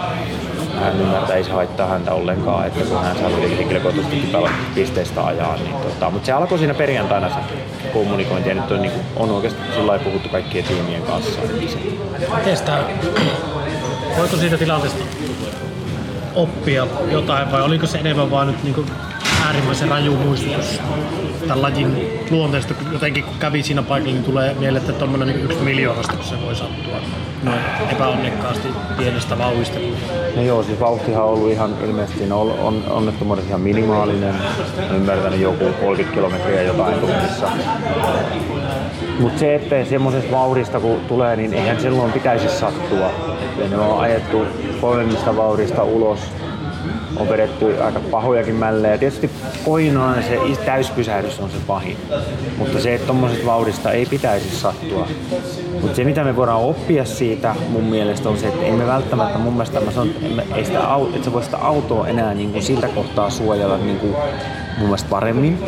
hän 0.79 1.01
ymmärtää, 1.01 1.35
ei 1.35 1.43
se 1.43 1.51
haittaa 1.51 1.87
häntä 1.87 2.13
ollenkaan, 2.13 2.67
että 2.67 2.79
kun 2.83 3.03
hän 3.03 3.17
saa 3.17 3.29
kuitenkin 3.29 3.57
henkilökohtaisesti 3.57 4.31
pisteistä 4.75 5.25
ajaa. 5.25 5.55
Niin 5.55 5.75
tota, 5.75 6.09
mutta 6.09 6.25
se 6.25 6.31
alkoi 6.31 6.57
siinä 6.57 6.73
perjantaina 6.73 7.29
se 7.29 7.39
kommunikointi 7.93 8.49
ja 8.49 8.55
nyt 8.55 8.71
on, 8.71 8.81
niin 8.81 8.91
kuin, 8.91 9.05
on 9.15 9.31
oikeasti 9.31 9.61
sillä 9.75 9.99
puhuttu 9.99 10.29
kaikkien 10.29 10.65
tiimien 10.65 11.01
kanssa. 11.01 11.39
Miten 12.37 12.57
voiko 14.17 14.37
siitä 14.37 14.57
tilanteesta 14.57 15.03
oppia 16.35 16.87
jotain 17.11 17.51
vai 17.51 17.61
oliko 17.61 17.87
se 17.87 17.97
enemmän 17.97 18.31
vaan 18.31 18.47
nyt 18.47 18.63
niin 18.63 18.85
äärimmäisen 19.45 19.89
raju 19.89 20.15
muistutus 20.15 20.81
tämän 21.39 21.61
lajin 21.61 22.19
luonteesta. 22.29 22.73
Jotenkin 22.91 23.23
kun 23.23 23.33
kävi 23.39 23.63
siinä 23.63 23.83
paikalla, 23.83 24.13
niin 24.13 24.23
tulee 24.23 24.53
mieleen, 24.53 24.83
että 24.83 24.93
tuommoinen 24.93 25.27
niin 25.27 25.43
yksi 25.43 25.59
miljoonasta, 25.59 26.13
kun 26.13 26.25
se 26.25 26.41
voi 26.41 26.55
sattua 26.55 26.99
noin 27.43 27.59
epäonnekkaasti 27.91 28.67
pienestä 28.97 29.37
vauhista. 29.37 29.79
No 30.35 30.41
joo, 30.41 30.63
siis 30.63 30.79
vauhtihan 30.79 31.23
on 31.23 31.29
ollut 31.29 31.51
ihan 31.51 31.75
ilmeisesti 31.85 32.25
no, 32.25 32.41
on, 32.41 32.53
on 32.59 32.83
onnettomuudessa 32.89 33.49
ihan 33.49 33.61
minimaalinen. 33.61 34.35
Olen 34.77 34.95
ymmärtänyt 34.95 35.39
joku 35.39 35.65
30 35.79 36.15
kilometriä 36.15 36.61
jotain 36.61 36.99
tunnissa. 36.99 37.47
Mutta 39.19 39.39
se, 39.39 39.55
että 39.55 39.85
semmoisesta 39.85 40.31
vauhdista 40.31 40.79
kun 40.79 41.01
tulee, 41.07 41.35
niin 41.35 41.53
eihän 41.53 41.81
silloin 41.81 42.11
pitäisi 42.11 42.49
sattua. 42.49 43.11
Ja 43.57 43.69
ne 43.69 43.77
on 43.77 43.99
ajettu 43.99 44.45
kovemmista 44.81 45.35
vauhdista 45.35 45.83
ulos 45.83 46.19
on 47.15 47.29
vedetty 47.29 47.83
aika 47.83 47.99
pahojakin 47.99 48.55
mällejä. 48.55 48.97
Tietysti 48.97 49.29
koinaan 49.65 50.23
se 50.23 50.39
täyspysähdys 50.65 51.39
on 51.39 51.49
se 51.49 51.57
pahin, 51.67 51.97
mutta 52.57 52.79
se, 52.79 52.95
että 52.95 53.07
tuommoisesta 53.07 53.45
vauhdista 53.45 53.91
ei 53.91 54.05
pitäisi 54.05 54.55
sattua. 54.55 55.07
Mutta 55.81 55.95
se, 55.95 56.03
mitä 56.03 56.23
me 56.23 56.35
voidaan 56.35 56.61
oppia 56.61 57.05
siitä 57.05 57.55
mun 57.69 57.83
mielestä 57.83 58.29
on 58.29 58.37
se, 58.37 58.47
että 58.47 58.65
ei 58.65 58.71
me 58.71 58.87
välttämättä 58.87 59.39
mun 59.39 59.53
mielestä, 59.53 59.79
mä 59.79 59.91
sanon, 59.91 60.09
että, 60.09 60.55
ei 60.55 60.65
sitä, 60.65 60.79
että 61.13 61.23
se 61.23 61.33
voi 61.33 61.43
sitä 61.43 61.57
autoa 61.57 62.07
enää 62.07 62.33
niin 62.33 62.51
kuin 62.51 62.63
siltä 62.63 62.87
kohtaa 62.87 63.29
suojella 63.29 63.77
niin 63.77 63.99
kuin 63.99 64.15
mun 64.77 64.87
mielestä 64.87 65.09
paremmin. 65.09 65.59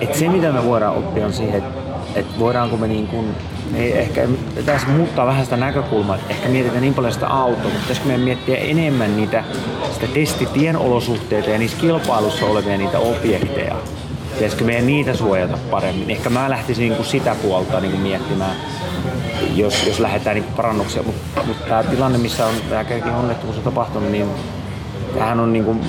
Et 0.00 0.14
se, 0.14 0.28
mitä 0.28 0.52
me 0.52 0.64
voidaan 0.64 0.96
oppia 0.96 1.26
on 1.26 1.32
siihen, 1.32 1.58
että, 1.58 1.80
että 2.14 2.38
voidaanko 2.38 2.76
me 2.76 2.88
niin 2.88 3.06
kuin 3.06 3.26
niin 3.72 3.96
ehkä 3.96 4.28
pitäisi 4.54 4.86
muuttaa 4.86 5.26
vähän 5.26 5.44
sitä 5.44 5.56
näkökulmaa. 5.56 6.18
Ehkä 6.28 6.48
mietitään 6.48 6.82
niin 6.82 6.94
paljon 6.94 7.12
sitä 7.12 7.28
autoa, 7.28 7.64
mutta 7.64 7.78
pitäisikö 7.80 8.06
meidän 8.06 8.24
miettiä 8.24 8.56
enemmän 8.56 9.16
niitä 9.16 9.44
sitä 9.92 10.06
testitien 10.06 10.76
olosuhteita 10.76 11.50
ja 11.50 11.58
niissä 11.58 11.76
kilpailussa 11.80 12.46
olevia 12.46 12.78
niitä 12.78 12.98
objekteja. 12.98 13.76
Pitäisikö 14.34 14.64
meidän 14.64 14.86
niitä 14.86 15.14
suojata 15.14 15.58
paremmin? 15.70 16.10
Ehkä 16.10 16.30
mä 16.30 16.50
lähtisin 16.50 16.82
niin 16.82 16.96
kuin 16.96 17.06
sitä 17.06 17.36
puolta 17.42 17.80
niin 17.80 17.92
kuin 17.92 18.02
miettimään, 18.02 18.56
jos, 19.54 19.86
jos 19.86 20.00
lähdetään 20.00 20.36
niin 20.36 20.52
parannuksia. 20.56 21.02
Mutta 21.02 21.42
mut 21.46 21.64
tämä 21.68 21.82
tilanne, 21.82 22.18
missä 22.18 22.46
on 22.46 22.54
tämä 22.68 23.16
onnettomuus 23.16 23.58
on 23.58 23.64
tapahtunut, 23.64 24.10
niin 24.10 24.26
tämähän 25.14 25.40
on 25.40 25.52
niin 25.52 25.64
kuin 25.64 25.80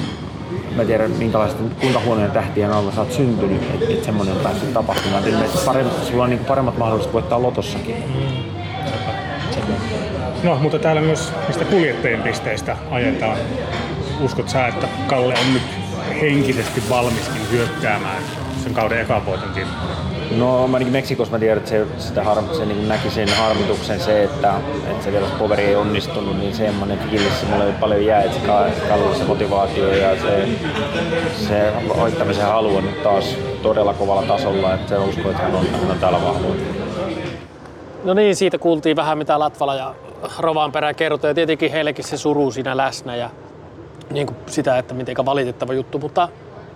mä 0.75 0.85
tiedän 0.85 1.11
minkälaista, 1.11 1.63
kuinka 1.81 1.99
huonoja 1.99 2.29
tähtien 2.29 2.71
alla 2.71 2.91
sä 2.91 3.01
oot 3.01 3.11
syntynyt, 3.11 3.61
että 3.73 3.93
et 3.93 4.03
semmoinen 4.03 4.35
on 4.35 4.41
päässyt 4.41 4.73
tapahtumaan. 4.73 5.27
Eli 5.27 5.35
paremmat, 5.65 6.05
sulla 6.05 6.23
on 6.23 6.29
niin 6.29 6.45
paremmat 6.45 6.77
mahdollisuudet 6.77 7.13
voittaa 7.13 7.41
lotossakin. 7.41 7.95
No, 10.43 10.55
mutta 10.55 10.79
täällä 10.79 11.01
myös 11.01 11.33
mistä 11.47 11.65
kuljettajien 11.65 12.21
pisteistä 12.21 12.77
ajetaan. 12.91 13.37
Uskot 14.21 14.49
sä, 14.49 14.67
että 14.67 14.87
Kalle 15.07 15.33
on 15.39 15.53
nyt 15.53 15.63
henkisesti 16.21 16.83
valmiskin 16.89 17.51
hyökkäämään 17.51 18.23
sen 18.63 18.73
kauden 18.73 19.01
ekan 19.01 19.25
voitonkin 19.25 19.67
No 20.31 20.63
ainakin 20.63 20.91
Meksikossa 20.91 21.31
mä 21.31 21.39
tiedän, 21.39 21.57
että 21.57 21.69
se, 21.69 21.85
sitä 21.97 22.23
harm, 22.23 22.45
se 22.57 22.65
niin 22.65 22.87
näki 22.87 23.09
sen 23.09 23.29
harmituksen 23.29 23.99
se, 23.99 24.23
että, 24.23 24.53
että 24.87 25.03
se 25.03 25.11
vielä 25.11 25.27
poveri 25.39 25.63
ei 25.63 25.75
onnistunut, 25.75 26.39
niin 26.39 26.55
semmoinen 26.55 26.99
fiilis 26.99 27.47
mulle 27.49 27.73
paljon 27.79 28.05
jää, 28.05 28.23
että 28.23 28.39
se 28.39 29.17
se 29.17 29.23
motivaatio 29.23 29.93
ja 29.93 30.21
se, 30.21 30.47
se 31.47 31.73
hoittamisen 31.97 32.45
halu 32.45 32.77
on 32.77 32.83
nyt 32.83 33.03
taas 33.03 33.35
todella 33.61 33.93
kovalla 33.93 34.23
tasolla, 34.23 34.73
että 34.73 34.89
se 34.89 34.97
uskoo, 34.97 35.31
että 35.31 35.43
hän 35.43 35.55
on, 35.55 35.65
hän 35.67 35.91
on 35.91 35.99
täällä 35.99 36.21
vahvoin. 36.21 36.83
No 38.03 38.13
niin, 38.13 38.35
siitä 38.35 38.57
kuultiin 38.57 38.95
vähän 38.95 39.17
mitä 39.17 39.39
Latvala 39.39 39.75
ja 39.75 39.95
perä 40.71 40.93
kertoi 40.93 41.29
ja 41.29 41.33
tietenkin 41.33 41.71
heillekin 41.71 42.05
se 42.05 42.17
suru 42.17 42.51
siinä 42.51 42.77
läsnä 42.77 43.15
ja 43.15 43.29
niin 44.09 44.27
kuin 44.27 44.37
sitä, 44.47 44.77
että 44.77 44.93
miten 44.93 45.15
valitettava 45.25 45.73
juttu, 45.73 45.99
mutta 45.99 46.29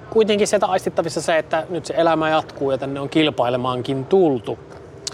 kuitenkin 0.10 0.48
sieltä 0.48 0.66
aistittavissa 0.66 1.22
se, 1.22 1.38
että 1.38 1.66
nyt 1.70 1.86
se 1.86 1.94
elämä 1.98 2.30
jatkuu 2.30 2.72
ja 2.72 2.78
tänne 2.78 3.00
on 3.00 3.10
kilpailemaankin 3.10 4.06
tultu. 4.06 4.60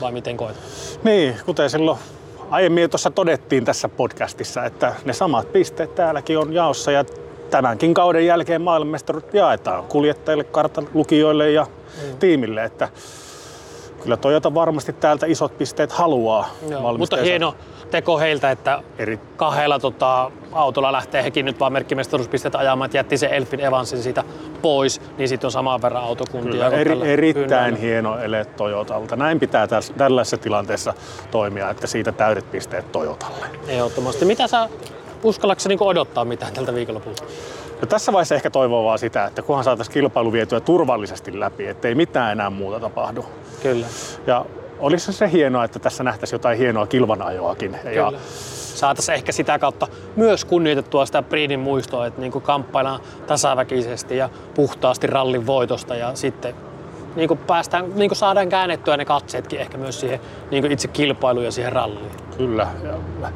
Vai 0.02 0.12
miten 0.12 0.38
koet? 0.38 0.56
Niin, 1.04 1.36
kuten 1.46 1.70
silloin 1.70 1.98
aiemmin 2.50 2.90
tuossa 2.90 3.12
todettiin 3.12 3.66
tässä 3.66 3.90
podcastissa, 3.90 4.66
että 4.66 4.94
ne 5.06 5.14
samat 5.14 5.54
pisteet 5.54 5.96
täälläkin 5.96 6.38
on 6.38 6.54
jaossa 6.54 6.92
ja 6.92 7.06
tämänkin 7.50 7.94
kauden 7.94 8.26
jälkeen 8.26 8.62
maailmanmestaruudet 8.62 9.34
jaetaan 9.34 9.84
kuljettajille, 9.84 10.44
kartalukijoille 10.44 11.52
ja 11.52 11.64
mm. 11.64 12.18
tiimille, 12.18 12.64
että 12.64 12.90
kyllä 14.04 14.18
Toyota 14.18 14.54
varmasti 14.54 14.94
täältä 14.94 15.26
isot 15.26 15.58
pisteet 15.58 15.92
haluaa. 15.92 16.50
Joo, 16.70 16.98
mutta 16.98 17.18
hieno, 17.18 17.56
teko 17.92 18.20
heiltä, 18.20 18.52
että 18.52 18.84
Eri... 18.98 19.20
kahdella 19.38 19.80
tota, 19.80 20.32
autolla 20.52 20.92
lähtee 20.92 21.24
hekin 21.24 21.46
nyt 21.46 21.60
vaan 21.60 21.74
merkkimestaruuspisteet 21.74 22.56
ajamaan, 22.56 22.86
että 22.86 22.98
jätti 22.98 23.18
se 23.18 23.30
Elfin 23.32 23.60
Evansin 23.60 24.04
siitä 24.04 24.24
pois, 24.62 25.02
niin 25.18 25.30
sitten 25.30 25.48
on 25.48 25.52
saman 25.52 25.82
verran 25.82 26.04
autokuntia. 26.04 26.52
Kyllä, 26.52 26.68
eri, 26.68 27.00
erittäin 27.02 27.66
hynnällä. 27.66 27.80
hieno 27.80 28.20
ele 28.20 28.46
Toyotalta. 28.46 29.16
Näin 29.16 29.39
pitää 29.39 29.68
tässä, 29.68 29.94
tällaisessa 29.94 30.38
tilanteessa 30.38 30.94
toimia, 31.32 31.70
että 31.70 31.88
siitä 31.88 32.12
täydet 32.12 32.52
pisteet 32.52 32.92
Toyotalle. 32.92 33.46
Ehdottomasti. 33.68 34.26
Mitä 34.26 34.48
sä 34.48 34.70
uskallatko 35.24 35.70
niin 35.70 35.84
odottaa 35.84 36.26
mitään 36.26 36.54
tältä 36.54 36.74
viikonlopulta? 36.74 37.24
No 37.82 37.88
tässä 37.88 38.13
vaiheessa 38.13 38.36
ehkä 38.36 38.50
toivoo 38.50 38.84
vaan 38.84 39.00
sitä, 39.00 39.26
että 39.26 39.42
kunhan 39.42 39.63
saataisiin 39.63 39.94
kilpailu 39.94 40.32
vietyä 40.32 40.60
turvallisesti 40.60 41.39
läpi, 41.39 41.68
ettei 41.68 41.96
mitään 41.96 42.32
enää 42.32 42.50
muuta 42.50 42.80
tapahdu. 42.80 43.26
Kyllä. 43.63 43.88
Ja 44.28 44.45
olisi 44.80 45.13
se 45.13 45.32
hienoa, 45.32 45.63
että 45.63 45.80
tässä 45.80 46.04
nähtäisiin 46.04 46.36
jotain 46.36 46.58
hienoa 46.58 46.88
kilvanajoakin. 46.88 47.78
Kyllä. 47.84 47.95
Ja 47.95 48.12
saataisiin 48.73 49.15
ehkä 49.15 49.32
sitä 49.32 49.60
kautta 49.60 49.88
myös 50.15 50.45
kunnioitettua 50.45 51.06
sitä 51.06 51.21
Priidin 51.21 51.60
muistoa, 51.60 52.08
että 52.08 52.21
niin 52.21 52.32
kuin 52.32 52.41
kamppaillaan 52.41 52.99
tasaväkisesti 53.28 54.17
ja 54.17 54.30
puhtaasti 54.56 55.08
rallin 55.08 55.47
voitosta 55.47 55.95
ja 55.95 56.15
sitten 56.15 56.56
niin 57.15 57.28
kuin 57.28 57.38
päästään, 57.38 57.86
niin 57.95 58.10
kuin 58.10 58.17
saadaan 58.17 58.49
käännettyä 58.49 58.97
ne 58.97 59.06
katseetkin 59.06 59.60
ehkä 59.60 59.78
myös 59.78 59.99
siihen 59.99 60.19
niin 60.52 60.63
kuin 60.63 60.71
itse 60.71 60.88
kilpailuun 60.88 61.45
ja 61.45 61.52
siihen 61.52 61.73
ralliin. 61.73 62.12
Kyllä. 62.38 62.67
Ja 62.84 63.32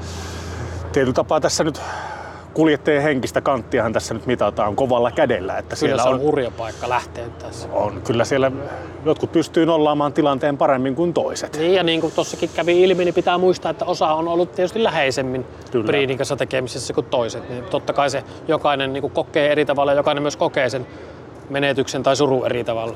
tietyllä 0.92 1.14
tapaa 1.14 1.40
tässä 1.42 1.64
nyt 1.64 1.82
kuljettajien 2.58 3.04
henkistä 3.04 3.42
kanttiahan 3.42 3.94
tässä 3.94 4.14
nyt 4.14 4.26
mitataan 4.26 4.76
kovalla 4.76 5.12
kädellä. 5.12 5.58
Että 5.58 5.76
kyllä 5.76 5.80
siellä 5.80 6.04
se 6.04 6.10
on, 6.10 6.16
on 6.16 6.22
hurja 6.22 6.52
paikka 6.52 6.90
lähteä 6.90 7.30
tässä. 7.30 7.70
On. 7.72 8.02
Kyllä 8.02 8.26
siellä 8.26 8.52
jotkut 9.06 9.32
pystyy 9.32 9.66
nollaamaan 9.66 10.14
tilanteen 10.14 10.58
paremmin 10.58 10.96
kuin 10.96 11.14
toiset. 11.14 11.58
Niin 11.58 11.74
ja 11.74 11.84
niin 11.84 12.02
kuin 12.02 12.14
tuossakin 12.14 12.50
kävi 12.56 12.84
ilmi, 12.84 13.06
niin 13.06 13.14
pitää 13.14 13.38
muistaa, 13.38 13.72
että 13.72 13.86
osa 13.86 14.14
on 14.14 14.28
ollut 14.28 14.52
tietysti 14.52 14.84
läheisemmin 14.84 15.46
Breedin 15.86 16.18
kanssa 16.18 16.36
tekemisissä 16.36 16.94
kuin 16.94 17.06
toiset. 17.06 17.50
Niin 17.50 17.64
totta 17.64 17.94
kai 17.94 18.10
se 18.10 18.24
jokainen 18.48 18.94
niin 18.94 19.02
kuin 19.02 19.14
kokee 19.14 19.52
eri 19.52 19.66
tavalla 19.66 19.92
ja 19.92 19.98
jokainen 19.98 20.24
myös 20.24 20.38
kokee 20.38 20.70
sen 20.70 20.88
menetyksen 21.50 22.04
tai 22.04 22.16
suru 22.16 22.44
eri 22.44 22.64
tavalla. 22.64 22.96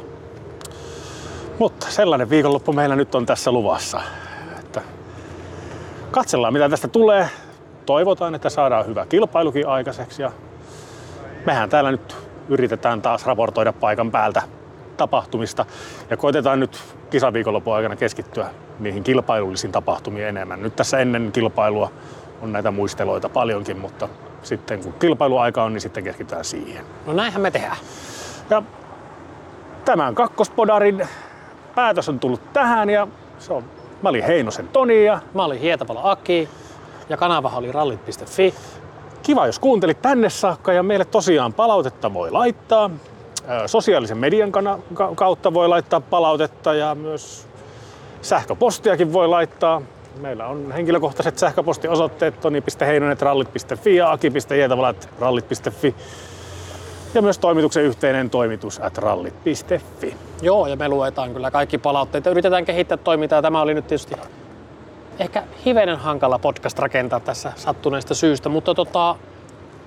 Mutta 1.59 1.87
sellainen 1.89 2.29
viikonloppu 2.29 2.73
meillä 2.73 2.95
nyt 2.95 3.15
on 3.15 3.25
tässä 3.25 3.51
luvassa. 3.51 4.01
Että 4.59 4.81
katsellaan 6.11 6.53
mitä 6.53 6.69
tästä 6.69 6.87
tulee 6.87 7.29
toivotaan, 7.91 8.35
että 8.35 8.49
saadaan 8.49 8.85
hyvä 8.85 9.05
kilpailukin 9.05 9.67
aikaiseksi 9.67 10.21
ja 10.21 10.31
mehän 11.45 11.69
täällä 11.69 11.91
nyt 11.91 12.17
yritetään 12.49 13.01
taas 13.01 13.25
raportoida 13.25 13.73
paikan 13.73 14.11
päältä 14.11 14.41
tapahtumista 14.97 15.65
ja 16.09 16.17
koitetaan 16.17 16.59
nyt 16.59 16.79
kisaviikonlopun 17.09 17.75
aikana 17.75 17.95
keskittyä 17.95 18.49
niihin 18.79 19.03
kilpailullisiin 19.03 19.71
tapahtumiin 19.71 20.27
enemmän. 20.27 20.61
Nyt 20.61 20.75
tässä 20.75 20.99
ennen 20.99 21.31
kilpailua 21.31 21.91
on 22.41 22.51
näitä 22.51 22.71
muisteloita 22.71 23.29
paljonkin, 23.29 23.79
mutta 23.79 24.09
sitten 24.43 24.83
kun 24.83 24.93
kilpailuaika 24.93 25.63
on, 25.63 25.73
niin 25.73 25.81
sitten 25.81 26.03
keskitytään 26.03 26.45
siihen. 26.45 26.85
No 27.05 27.13
näinhän 27.13 27.41
me 27.41 27.51
tehdään. 27.51 27.77
Ja 28.49 28.63
tämän 29.85 30.15
kakkospodarin 30.15 31.07
päätös 31.75 32.09
on 32.09 32.19
tullut 32.19 32.53
tähän 32.53 32.89
ja 32.89 33.07
se 33.39 33.53
on, 33.53 33.63
mä 34.01 34.09
olin 34.09 34.23
Heinosen 34.23 34.67
Toni 34.67 35.05
ja 35.05 35.21
mä 35.33 35.43
olin 35.43 35.59
Hietapalo 35.59 35.99
Aki 36.03 36.49
ja 37.11 37.17
kanava 37.17 37.51
oli 37.55 37.71
rallit.fi. 37.71 38.53
Kiva, 39.23 39.45
jos 39.45 39.59
kuuntelit 39.59 40.01
tänne 40.01 40.29
saakka 40.29 40.73
ja 40.73 40.83
meille 40.83 41.05
tosiaan 41.05 41.53
palautetta 41.53 42.13
voi 42.13 42.31
laittaa. 42.31 42.89
Sosiaalisen 43.65 44.17
median 44.17 44.51
kautta 45.15 45.53
voi 45.53 45.67
laittaa 45.67 46.01
palautetta 46.01 46.73
ja 46.73 46.95
myös 46.95 47.47
sähköpostiakin 48.21 49.13
voi 49.13 49.27
laittaa. 49.27 49.81
Meillä 50.21 50.47
on 50.47 50.71
henkilökohtaiset 50.71 51.37
sähköpostiosoitteet 51.37 52.39
toni.heinonet.rallit.fi 52.39 53.95
ja 53.95 54.11
aki.hietavalat.rallit.fi 54.11 55.95
ja 57.13 57.21
myös 57.21 57.37
toimituksen 57.37 57.83
yhteinen 57.83 58.29
toimitus 58.29 58.79
at 58.79 58.97
rallit.fi. 58.97 60.17
Joo, 60.41 60.67
ja 60.67 60.75
me 60.75 60.89
luetaan 60.89 61.33
kyllä 61.33 61.51
kaikki 61.51 61.77
palautteet. 61.77 62.25
Yritetään 62.25 62.65
kehittää 62.65 62.97
toimintaa. 62.97 63.41
Tämä 63.41 63.61
oli 63.61 63.73
nyt 63.73 63.87
tietysti 63.87 64.15
ehkä 65.19 65.43
hivenen 65.65 65.97
hankala 65.97 66.39
podcast 66.39 66.79
rakentaa 66.79 67.19
tässä 67.19 67.53
sattuneesta 67.55 68.15
syystä, 68.15 68.49
mutta 68.49 68.75
tota, 68.75 69.15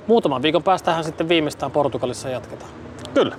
muutaman 0.06 0.42
viikon 0.42 0.62
päästähän 0.62 1.04
sitten 1.04 1.28
viimeistään 1.28 1.72
Portugalissa 1.72 2.28
jatketaan. 2.28 2.70
Kyllä. 3.14 3.36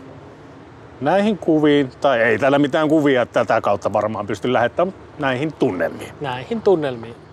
Näihin 1.02 1.38
kuviin, 1.38 1.92
tai 2.02 2.22
ei 2.22 2.40
täällä 2.40 2.60
mitään 2.60 2.90
kuvia 2.90 3.26
tätä 3.26 3.62
kautta 3.62 3.94
varmaan 3.94 4.28
pysty 4.28 4.54
lähettämään, 4.54 4.98
näihin 5.20 5.54
tunnelmiin. 5.54 6.14
Näihin 6.22 6.62
tunnelmiin. 6.62 7.25